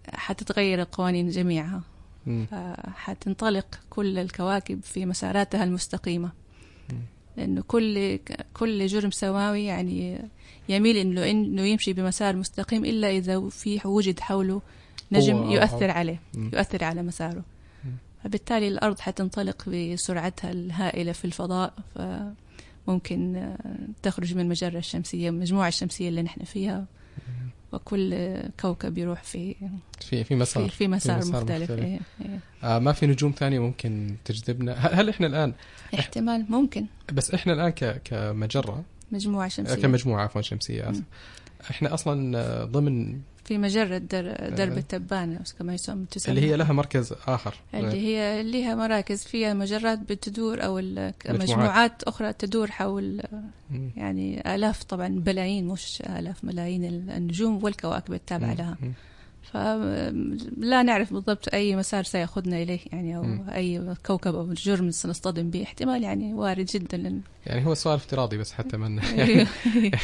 حتتغير 0.08 0.80
القوانين 0.80 1.28
جميعها. 1.28 1.82
حتنطلق 2.94 3.66
كل 3.90 4.18
الكواكب 4.18 4.80
في 4.82 5.06
مساراتها 5.06 5.64
المستقيمة. 5.64 6.32
لأنه 7.36 7.62
كل 7.68 8.18
كل 8.54 8.86
جرم 8.86 9.10
سماوي 9.10 9.64
يعني 9.64 10.18
يميل 10.68 10.96
إنه 10.96 11.30
إنه 11.30 11.62
يمشي 11.62 11.92
بمسار 11.92 12.36
مستقيم 12.36 12.84
إلا 12.84 13.10
إذا 13.10 13.48
في 13.48 13.80
وجد 13.84 14.20
حوله 14.20 14.62
نجم 15.12 15.50
يؤثر 15.50 15.90
عليه 15.90 16.20
يؤثر 16.52 16.84
على 16.84 17.02
مساره. 17.02 17.44
فبالتالي 18.24 18.68
الأرض 18.68 18.98
حتنطلق 18.98 19.68
بسرعتها 19.68 20.50
الهائلة 20.50 21.12
في 21.12 21.24
الفضاء 21.24 21.74
فممكن 22.86 23.54
تخرج 24.02 24.34
من 24.34 24.40
المجرة 24.40 24.78
الشمسية 24.78 25.28
المجموعة 25.28 25.68
الشمسية 25.68 26.08
اللي 26.08 26.22
نحن 26.22 26.44
فيها. 26.44 26.84
وكل 27.72 28.36
كوكب 28.60 28.98
يروح 28.98 29.22
في 29.22 29.54
في 30.00 30.24
في 30.24 30.34
مسار. 30.34 30.68
في, 30.68 30.76
في 30.76 30.88
مسار, 30.88 31.20
في 31.22 31.28
مسار 31.28 31.40
مختلف, 31.40 31.62
مختلف. 31.62 31.84
إيه 31.84 32.00
إيه. 32.20 32.38
آه 32.64 32.78
ما 32.78 32.92
في 32.92 33.06
نجوم 33.06 33.34
ثانية 33.38 33.58
ممكن 33.58 34.16
تجذبنا؟ 34.24 34.72
هل 34.72 35.08
إحنا 35.08 35.26
الان 35.26 35.52
احتمال 35.94 36.46
ممكن. 36.48 36.86
بس 37.12 37.34
إحنا 37.34 37.52
الآن 37.52 37.70
ك 37.70 38.02
كمجرة. 38.04 38.84
مجموعة 39.12 39.48
شمسية. 39.48 39.74
كمجموعة 39.74 40.24
عفوا 40.24 40.40
شمسية 40.42 40.90
آسف. 40.90 41.02
إحنا 41.70 41.94
أصلا 41.94 42.64
ضمن 42.64 43.20
في 43.50 43.58
مجرة 43.58 43.98
در 43.98 44.48
درب 44.48 44.78
التبانة 44.78 45.40
كما 45.58 45.74
يسمى 45.74 46.06
تسمى. 46.10 46.34
اللي 46.34 46.50
هي 46.50 46.56
لها 46.56 46.72
مركز 46.72 47.14
آخر. 47.26 47.54
اللي 47.74 48.06
هي 48.06 48.42
لها 48.42 48.74
مراكز 48.74 49.24
فيها 49.24 49.54
مجرات 49.54 49.98
بتدور 49.98 50.64
أو 50.64 50.80
مجموعات 51.28 52.02
أخرى 52.02 52.32
تدور 52.32 52.70
حول 52.70 53.22
يعني 53.96 54.54
آلاف 54.54 54.84
طبعا 54.84 55.08
بلايين 55.08 55.66
مش 55.66 56.02
آلاف 56.06 56.44
ملايين 56.44 56.84
النجوم 56.84 57.64
والكواكب 57.64 58.14
التابعة 58.14 58.54
لها. 58.54 58.76
فلا 59.42 60.82
نعرف 60.82 61.12
بالضبط 61.12 61.54
أي 61.54 61.76
مسار 61.76 62.04
سيأخذنا 62.04 62.62
إليه 62.62 62.80
يعني 62.92 63.16
أو 63.16 63.22
م. 63.22 63.50
أي 63.50 63.94
كوكب 64.06 64.34
أو 64.34 64.52
جرم 64.52 64.90
سنصطدم 64.90 65.50
به. 65.50 65.62
احتمال 65.62 66.02
يعني 66.02 66.34
وارد 66.34 66.66
جدا 66.66 66.96
لن... 66.96 67.20
يعني 67.46 67.66
هو 67.66 67.74
سؤال 67.74 67.94
افتراضي 67.94 68.38
بس 68.38 68.52
حتى 68.52 68.76
من 68.76 68.98
يعني, 69.18 69.46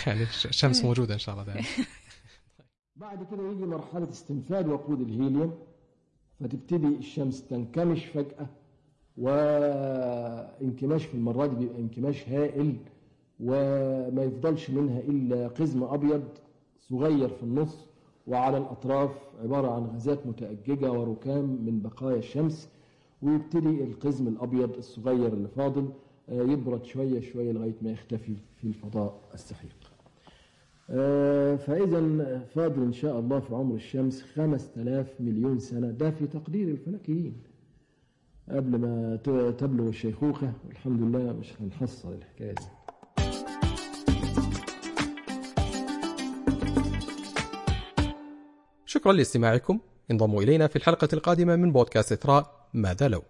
يعني 0.07 0.27
الشمس 0.45 0.85
موجودة 0.85 1.15
إن 1.15 1.19
شاء 1.19 1.35
الله. 1.35 1.45
دائما 1.45 1.67
بعد 2.97 3.27
كده 3.31 3.51
يجي 3.51 3.67
مرحلة 3.67 4.09
استنفاد 4.11 4.69
وقود 4.69 5.01
الهيليوم 5.01 5.53
فتبتدي 6.41 6.87
الشمس 6.87 7.47
تنكمش 7.47 8.05
فجأة 8.07 8.47
وانكماش 9.19 11.05
في 11.07 11.15
المرة 11.15 11.47
دي 11.47 11.57
بيبقى 11.57 11.79
انكماش 11.81 12.29
هائل 12.29 12.77
وما 13.41 14.23
يفضلش 14.25 14.71
منها 14.71 15.01
إلا 15.01 15.49
قزم 15.49 15.83
أبيض 15.83 16.23
صغير 16.79 17.29
في 17.29 17.43
النص 17.43 17.87
وعلى 18.27 18.57
الأطراف 18.59 19.11
عبارة 19.43 19.71
عن 19.71 19.87
غازات 19.87 20.27
متأججة 20.27 20.93
وركام 20.93 21.45
من 21.45 21.81
بقايا 21.83 22.17
الشمس 22.17 22.69
ويبتدي 23.23 23.85
القزم 23.85 24.29
الأبيض 24.29 24.77
الصغير 24.77 25.33
اللي 25.33 25.49
فاضل 25.49 25.89
يبرد 26.29 26.85
شوية 26.85 27.21
شوية 27.21 27.53
لغاية 27.53 27.75
ما 27.83 27.91
يختفي 27.91 28.35
في 28.57 28.65
الفضاء 28.65 29.21
السحيق. 29.35 29.77
فإذا 31.57 32.38
فاضل 32.55 32.83
إن 32.83 32.92
شاء 32.92 33.18
الله 33.18 33.40
في 33.40 33.55
عمر 33.55 33.75
الشمس 33.75 34.22
خمس 34.22 34.72
تلاف 34.72 35.20
مليون 35.20 35.59
سنة. 35.59 35.90
ده 35.90 36.11
في 36.11 36.27
تقدير 36.27 36.68
الفلكيين. 36.68 37.42
قبل 38.51 38.79
ما 38.79 39.16
تبلغ 39.59 39.88
الشيخوخة 39.88 40.53
والحمد 40.66 41.03
لله 41.03 41.33
مش 41.33 41.53
هنحصل 41.61 42.12
الحكاية 42.12 42.53
دي. 42.53 42.64
شكرا 48.87 49.12
لاستماعكم. 49.12 49.81
انضموا 50.11 50.42
إلينا 50.42 50.66
في 50.66 50.77
الحلقة 50.77 51.09
القادمة 51.12 51.57
من 51.57 51.72
بودكاست 51.72 52.12
إثراء 52.12 52.68
ماذا 52.75 53.09
لو. 53.09 53.22